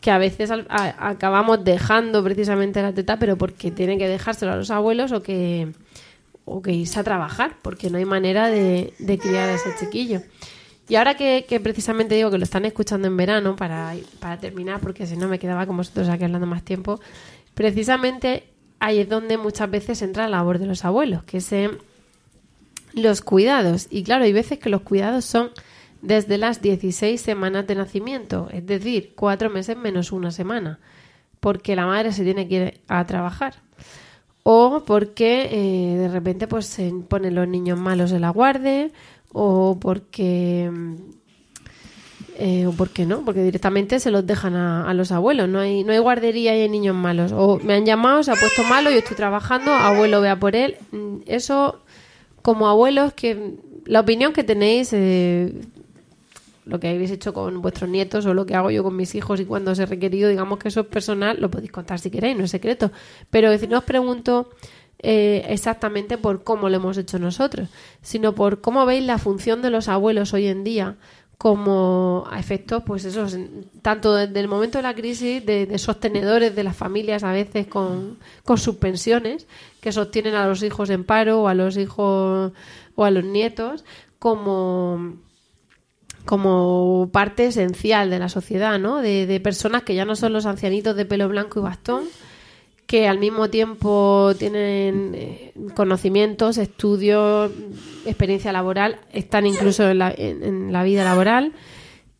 [0.01, 4.51] que a veces al- a- acabamos dejando precisamente la teta, pero porque tienen que dejárselo
[4.51, 5.71] a los abuelos o que,
[6.43, 10.21] o que irse a trabajar, porque no hay manera de, de criar a ese chiquillo.
[10.89, 14.81] Y ahora que, que precisamente digo que lo están escuchando en verano, para, para terminar,
[14.81, 16.99] porque si no me quedaba con vosotros aquí hablando más tiempo,
[17.53, 18.45] precisamente
[18.79, 21.53] ahí es donde muchas veces entra la labor de los abuelos, que es
[22.93, 23.87] los cuidados.
[23.89, 25.51] Y claro, hay veces que los cuidados son
[26.01, 30.79] desde las 16 semanas de nacimiento, es decir, cuatro meses menos una semana,
[31.39, 33.55] porque la madre se tiene que ir a trabajar.
[34.43, 38.89] O porque eh, de repente pues se ponen los niños malos en la guardia,
[39.33, 40.95] o porque mm,
[42.37, 45.59] eh, o por qué no, porque directamente se los dejan a, a los abuelos, no
[45.59, 47.31] hay, no hay guardería y hay niños malos.
[47.33, 50.77] O me han llamado, se ha puesto malo, yo estoy trabajando, abuelo vea por él.
[50.91, 51.81] Mm, Eso,
[52.41, 55.53] como abuelos, que la opinión que tenéis, eh,
[56.65, 59.39] lo que habéis hecho con vuestros nietos o lo que hago yo con mis hijos
[59.39, 62.37] y cuando os he requerido, digamos que eso es personal, lo podéis contar si queréis,
[62.37, 62.91] no es secreto.
[63.29, 64.49] Pero si no os pregunto
[64.99, 67.69] eh, exactamente por cómo lo hemos hecho nosotros,
[68.01, 70.97] sino por cómo veis la función de los abuelos hoy en día
[71.39, 73.25] como a efectos, pues eso,
[73.81, 77.65] tanto desde el momento de la crisis, de, de sostenedores de las familias a veces
[77.65, 79.47] con, con sus pensiones,
[79.79, 82.51] que sostienen a los hijos en paro o a los hijos
[82.93, 83.83] o a los nietos,
[84.19, 85.15] como
[86.25, 89.01] como parte esencial de la sociedad, ¿no?
[89.01, 92.03] De, de personas que ya no son los ancianitos de pelo blanco y bastón,
[92.85, 97.51] que al mismo tiempo tienen eh, conocimientos, estudios,
[98.05, 101.53] experiencia laboral, están incluso en la, en- en la vida laboral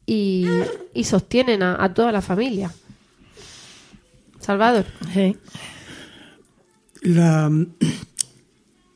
[0.06, 0.46] y,
[0.94, 2.72] y sostienen a, a toda la familia.
[4.40, 4.86] Salvador.
[5.14, 5.38] Sí.
[7.04, 7.52] La,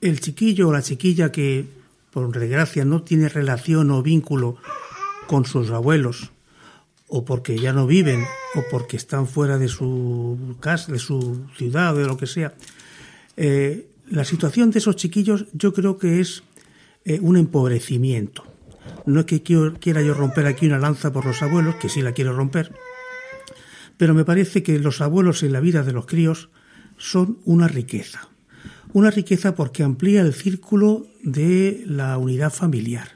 [0.02, 1.66] el chiquillo o la chiquilla que,
[2.12, 4.58] por desgracia, no tiene relación o vínculo
[5.28, 6.32] con sus abuelos,
[7.08, 8.24] o porque ya no viven,
[8.56, 12.56] o porque están fuera de su casa, de su ciudad o de lo que sea,
[13.38, 16.44] eh, la situación de esos chiquillos yo creo que es
[17.06, 18.44] eh, un empobrecimiento.
[19.06, 22.14] No es que quiera yo romper aquí una lanza por los abuelos, que sí la
[22.14, 22.74] quiero romper,
[23.98, 26.50] pero me parece que los abuelos en la vida de los críos
[26.98, 28.30] son una riqueza.
[28.94, 33.10] Una riqueza porque amplía el círculo de la unidad familiar.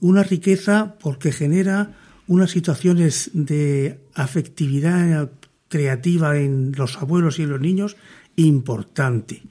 [0.00, 1.96] Una riqueza porque genera
[2.26, 5.30] unas situaciones de afectividad
[5.68, 7.96] creativa en los abuelos y en los niños
[8.36, 9.42] importante.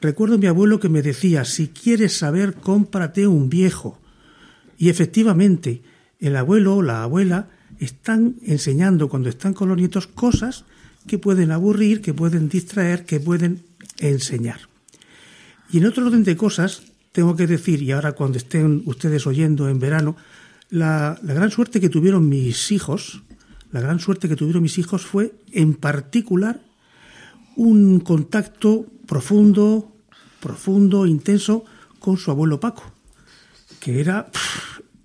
[0.00, 3.98] Recuerdo a mi abuelo que me decía, si quieres saber, cómprate un viejo.
[4.78, 5.82] Y efectivamente,
[6.20, 10.64] el abuelo o la abuela están enseñando cuando están con los nietos cosas
[11.06, 13.62] que pueden aburrir, que pueden distraer, que pueden
[13.98, 14.60] enseñar.
[15.70, 16.82] Y en otro orden de cosas,
[17.16, 20.16] tengo que decir, y ahora cuando estén ustedes oyendo en verano,
[20.68, 23.22] la, gran suerte que tuvieron mis hijos,
[23.72, 26.60] la gran suerte que tuvieron mis hijos fue, en particular,
[27.56, 29.96] un contacto profundo,
[30.40, 31.64] profundo, intenso
[32.00, 32.82] con su abuelo Paco,
[33.80, 34.26] que era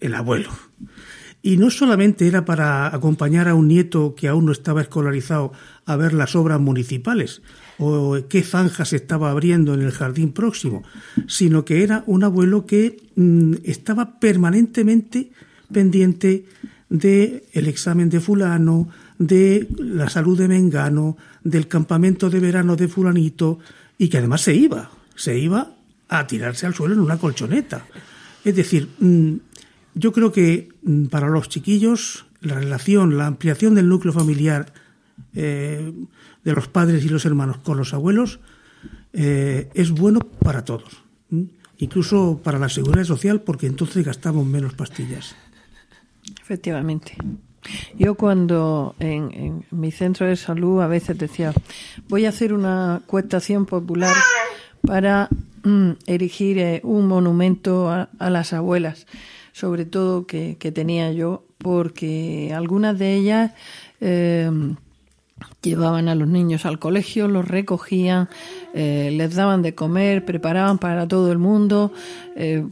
[0.01, 0.49] el abuelo.
[1.41, 5.53] Y no solamente era para acompañar a un nieto que aún no estaba escolarizado
[5.85, 7.41] a ver las obras municipales
[7.81, 10.83] o qué zanjas estaba abriendo en el jardín próximo,
[11.27, 15.31] sino que era un abuelo que mm, estaba permanentemente
[15.71, 16.45] pendiente
[16.89, 22.87] de el examen de fulano, de la salud de Mengano, del campamento de verano de
[22.87, 23.59] fulanito,
[23.97, 25.75] y que además se iba, se iba
[26.09, 27.85] a tirarse al suelo en una colchoneta.
[28.43, 29.33] Es decir, mm,
[29.95, 34.73] yo creo que mm, para los chiquillos la relación, la ampliación del núcleo familiar
[35.35, 35.93] eh,
[36.43, 38.39] de los padres y los hermanos con los abuelos
[39.13, 41.03] eh, es bueno para todos,
[41.77, 45.35] incluso para la seguridad social, porque entonces gastamos menos pastillas.
[46.41, 47.15] Efectivamente.
[47.97, 51.53] Yo cuando en, en, mi centro de salud a veces decía,
[52.07, 54.15] voy a hacer una cuestación popular
[54.81, 55.29] para
[55.63, 59.05] mm, erigir eh, un monumento a, a, las abuelas,
[59.51, 63.51] sobre todo que, que, tenía yo, porque algunas de ellas
[63.99, 64.49] eh,
[65.61, 68.29] llevaban a los niños al colegio, los recogían,
[68.73, 71.91] eh, les daban de comer, preparaban para todo el mundo,
[72.35, 72.65] eh,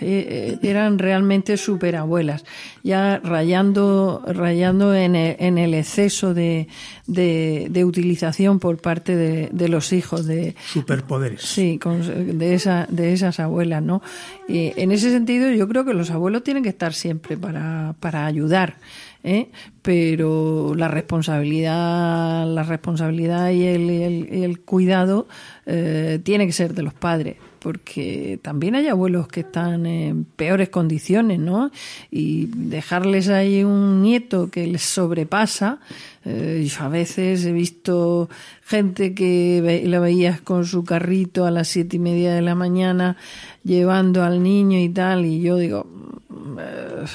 [0.00, 2.44] eh, eran realmente superabuelas,
[2.82, 6.68] ya rayando, rayando en el, en el exceso de,
[7.06, 11.42] de, de, utilización por parte de, de, los hijos de superpoderes.
[11.42, 14.02] Sí, con, de, esa, de esas abuelas, ¿no?
[14.48, 18.26] Y en ese sentido, yo creo que los abuelos tienen que estar siempre para, para
[18.26, 18.76] ayudar.
[19.24, 19.50] ¿Eh?
[19.82, 25.26] pero la responsabilidad, la responsabilidad y el, el, el cuidado
[25.66, 30.68] eh, tiene que ser de los padres, porque también hay abuelos que están en peores
[30.68, 31.70] condiciones, ¿no?
[32.10, 35.78] Y dejarles ahí un nieto que les sobrepasa.
[36.24, 38.28] Eh, yo a veces he visto
[38.62, 42.54] gente que ve, la veías con su carrito a las siete y media de la
[42.54, 43.16] mañana
[43.64, 45.86] llevando al niño y tal, y yo digo,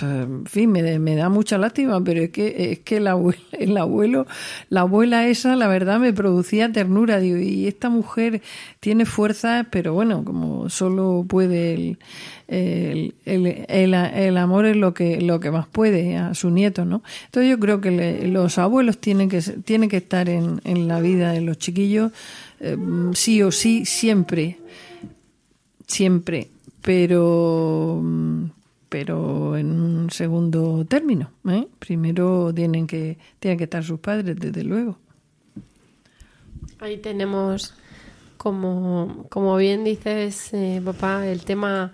[0.01, 3.78] en fin, me, me, da mucha lástima, pero es que, es que el, abuelo, el
[3.78, 4.28] abuelo,
[4.70, 8.41] la abuela esa, la verdad me producía ternura, digo, y esta mujer
[8.80, 11.99] tiene fuerza, pero bueno, como solo puede el,
[12.48, 17.02] el, el, el, amor es lo que, lo que más puede a su nieto, ¿no?
[17.26, 21.00] Entonces yo creo que le, los abuelos tienen que, tienen que estar en, en la
[21.00, 22.12] vida de los chiquillos,
[22.60, 22.78] eh,
[23.14, 24.58] sí o sí, siempre,
[25.88, 26.48] siempre,
[26.82, 28.02] pero
[28.96, 31.30] pero en un segundo término.
[31.50, 31.68] ¿eh?
[31.80, 34.98] Primero tienen que, tienen que estar sus padres, desde luego.
[36.80, 37.74] Ahí tenemos,
[38.38, 41.91] como, como bien dices, eh, papá, el tema,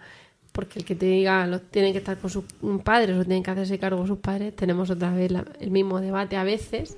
[0.52, 2.43] porque el que te diga, los tienen que estar con sus
[2.84, 6.36] padres o tienen que hacerse cargo sus padres, tenemos otra vez la, el mismo debate
[6.36, 6.97] a veces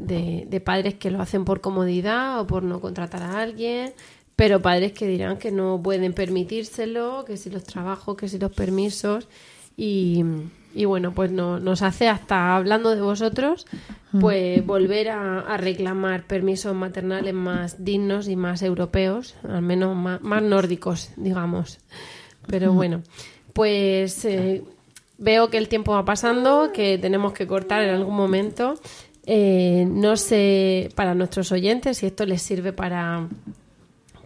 [0.00, 3.92] de, de padres que lo hacen por comodidad o por no contratar a alguien,
[4.36, 8.52] pero padres que dirán que no pueden permitírselo, que si los trabajos, que si los
[8.52, 9.28] permisos
[9.76, 10.24] y,
[10.74, 13.66] y bueno, pues no, nos hace hasta hablando de vosotros,
[14.20, 20.20] pues volver a, a, reclamar permisos maternales más dignos y más europeos, al menos más,
[20.20, 21.78] más nórdicos, digamos.
[22.46, 23.02] Pero bueno,
[23.52, 24.62] pues eh,
[25.18, 28.74] veo que el tiempo va pasando, que tenemos que cortar en algún momento.
[29.26, 33.28] Eh, no sé para nuestros oyentes si esto les sirve para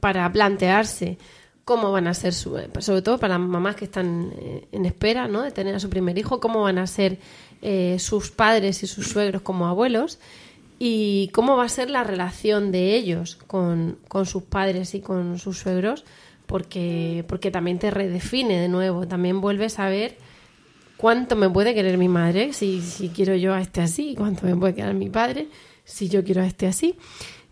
[0.05, 1.17] para plantearse
[1.65, 5.43] cómo van a ser, su, sobre todo para mamás que están eh, en espera ¿no?
[5.43, 7.19] de tener a su primer hijo, cómo van a ser
[7.63, 10.19] eh, sus padres y sus suegros como abuelos
[10.79, 15.39] y cómo va a ser la relación de ellos con, con sus padres y con
[15.39, 16.05] sus suegros,
[16.55, 20.15] porque, porque también te redefine de nuevo, también vuelves a ver
[20.97, 24.55] cuánto me puede querer mi madre si, si quiero yo a este así, cuánto me
[24.55, 25.49] puede querer mi padre
[25.83, 26.95] si yo quiero a este así.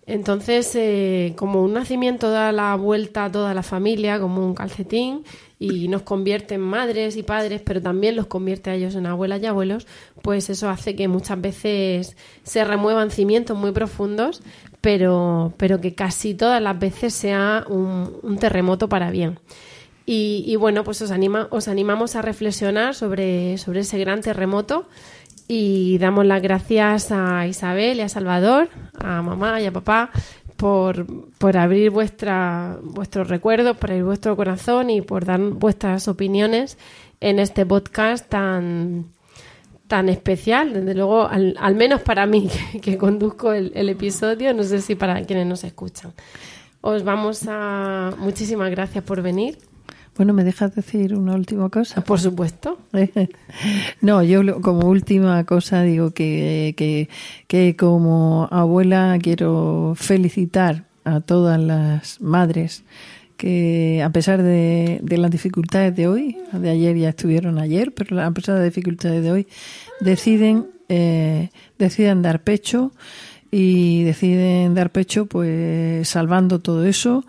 [0.07, 5.25] Entonces, eh, como un nacimiento da la vuelta a toda la familia, como un calcetín,
[5.59, 9.43] y nos convierte en madres y padres, pero también los convierte a ellos en abuelas
[9.43, 9.87] y abuelos,
[10.21, 14.43] pues eso hace que muchas veces se remuevan cimientos muy profundos,
[14.83, 19.39] pero, pero que casi todas las veces sea un, terremoto para bien.
[20.05, 24.89] Y, y, bueno, pues os, anima, os animamos a reflexionar sobre, sobre ese gran terremoto
[25.47, 28.69] y damos las gracias a Isabel y a Salvador,
[28.99, 30.11] a mamá y a papá,
[30.57, 31.07] por,
[31.39, 36.77] por abrir vuestra, vuestros recuerdos, por abrir vuestro corazón y por dar vuestras opiniones
[37.21, 39.07] en este podcast tan,
[39.93, 44.55] tan especial, desde luego, al, al menos para mí, que, que conduzco el, el, episodio,
[44.55, 46.15] no sé si para quienes nos escuchan.
[46.81, 48.11] os vamos a...
[48.17, 49.59] Muchísimas gracias por venir.
[50.17, 52.03] Bueno, ¿me dejas decir una última cosa?
[52.03, 52.79] Por supuesto.
[54.01, 57.11] no, yo como última cosa digo que, que,
[57.47, 62.83] que como abuela quiero felicitar a todas las madres
[63.43, 68.31] que a pesar de, las dificultades de hoy, de ayer ya estuvieron ayer, pero a
[68.31, 69.49] pesar de las dificultades de hoy,
[69.99, 72.93] deciden, eh, deciden dar pecho
[73.51, 77.25] y deciden dar pecho pues salvando todo eso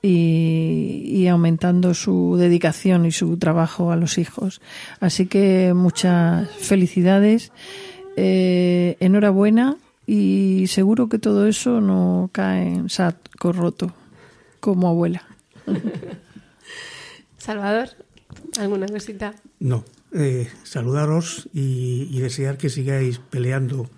[0.00, 4.62] y, y, aumentando su dedicación y su trabajo a los hijos.
[5.00, 7.52] Así que muchas felicidades,
[8.16, 13.92] eh, enhorabuena y seguro que todo eso no cae en saco roto
[14.60, 15.27] como abuela.
[17.38, 17.88] Salvador,
[18.58, 19.34] ¿alguna cosita?
[19.60, 23.88] No, eh, saludaros y, y, desear que sigáis peleando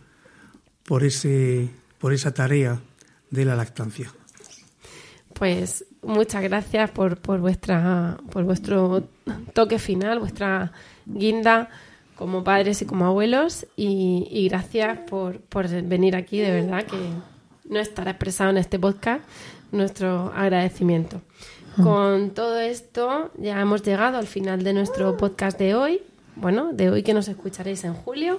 [0.85, 1.69] por, ese,
[1.99, 2.81] por esa tarea
[3.31, 4.13] de la lactancia.
[5.35, 9.09] Pues muchas gracias por, por, vuestra, por vuestro
[9.55, 10.73] toque final, vuestra
[11.07, 11.69] guinda
[12.17, 16.99] como padres y como abuelos y, y gracias por, por venir aquí, de verdad que
[17.71, 19.25] no estará expresado en este podcast
[19.73, 21.23] nuestro agradecimiento.
[21.83, 26.03] Con todo esto ya hemos llegado al final de nuestro podcast de hoy.
[26.37, 28.39] Bueno, de hoy que nos escucharéis en julio.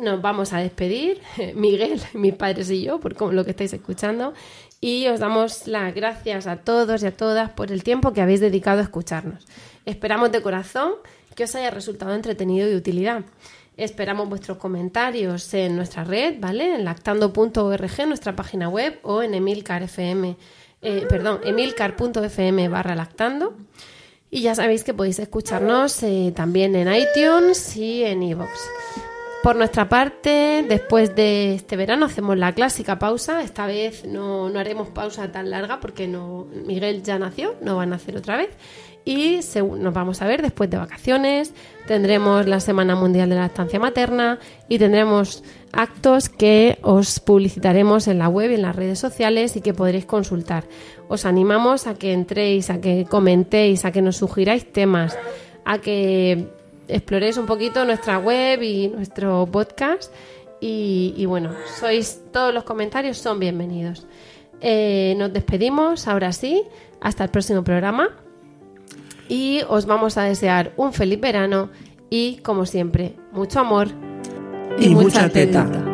[0.00, 1.20] Nos vamos a despedir,
[1.54, 4.34] Miguel, mis padres y yo, por lo que estáis escuchando.
[4.80, 8.40] Y os damos las gracias a todos y a todas por el tiempo que habéis
[8.40, 9.46] dedicado a escucharnos.
[9.84, 10.92] Esperamos de corazón
[11.34, 13.22] que os haya resultado entretenido y de utilidad.
[13.76, 16.76] Esperamos vuestros comentarios en nuestra red, ¿vale?
[16.76, 20.36] En lactando.org, nuestra página web, o en Emilcar FM
[20.84, 23.56] eh, perdón, emilcar.fm barra lactando.
[24.30, 28.50] Y ya sabéis que podéis escucharnos eh, también en iTunes y en iVoox.
[29.42, 33.42] Por nuestra parte, después de este verano hacemos la clásica pausa.
[33.42, 37.92] Esta vez no, no haremos pausa tan larga porque no, Miguel ya nació, no van
[37.92, 38.50] a hacer otra vez
[39.04, 39.40] y
[39.78, 41.52] nos vamos a ver después de vacaciones.
[41.86, 44.38] Tendremos la Semana Mundial de la Estancia Materna
[44.68, 49.60] y tendremos actos que os publicitaremos en la web y en las redes sociales y
[49.60, 50.64] que podréis consultar.
[51.08, 55.18] Os animamos a que entréis, a que comentéis, a que nos sugiráis temas,
[55.66, 56.48] a que
[56.88, 60.12] exploréis un poquito nuestra web y nuestro podcast.
[60.66, 64.06] Y, bueno, sois todos los comentarios son bienvenidos.
[64.62, 66.62] Eh, nos despedimos, ahora sí,
[67.02, 68.23] hasta el próximo programa
[69.28, 71.70] y os vamos a desear un feliz verano
[72.10, 73.88] y, como siempre, mucho amor
[74.78, 75.93] y, mucha, teta.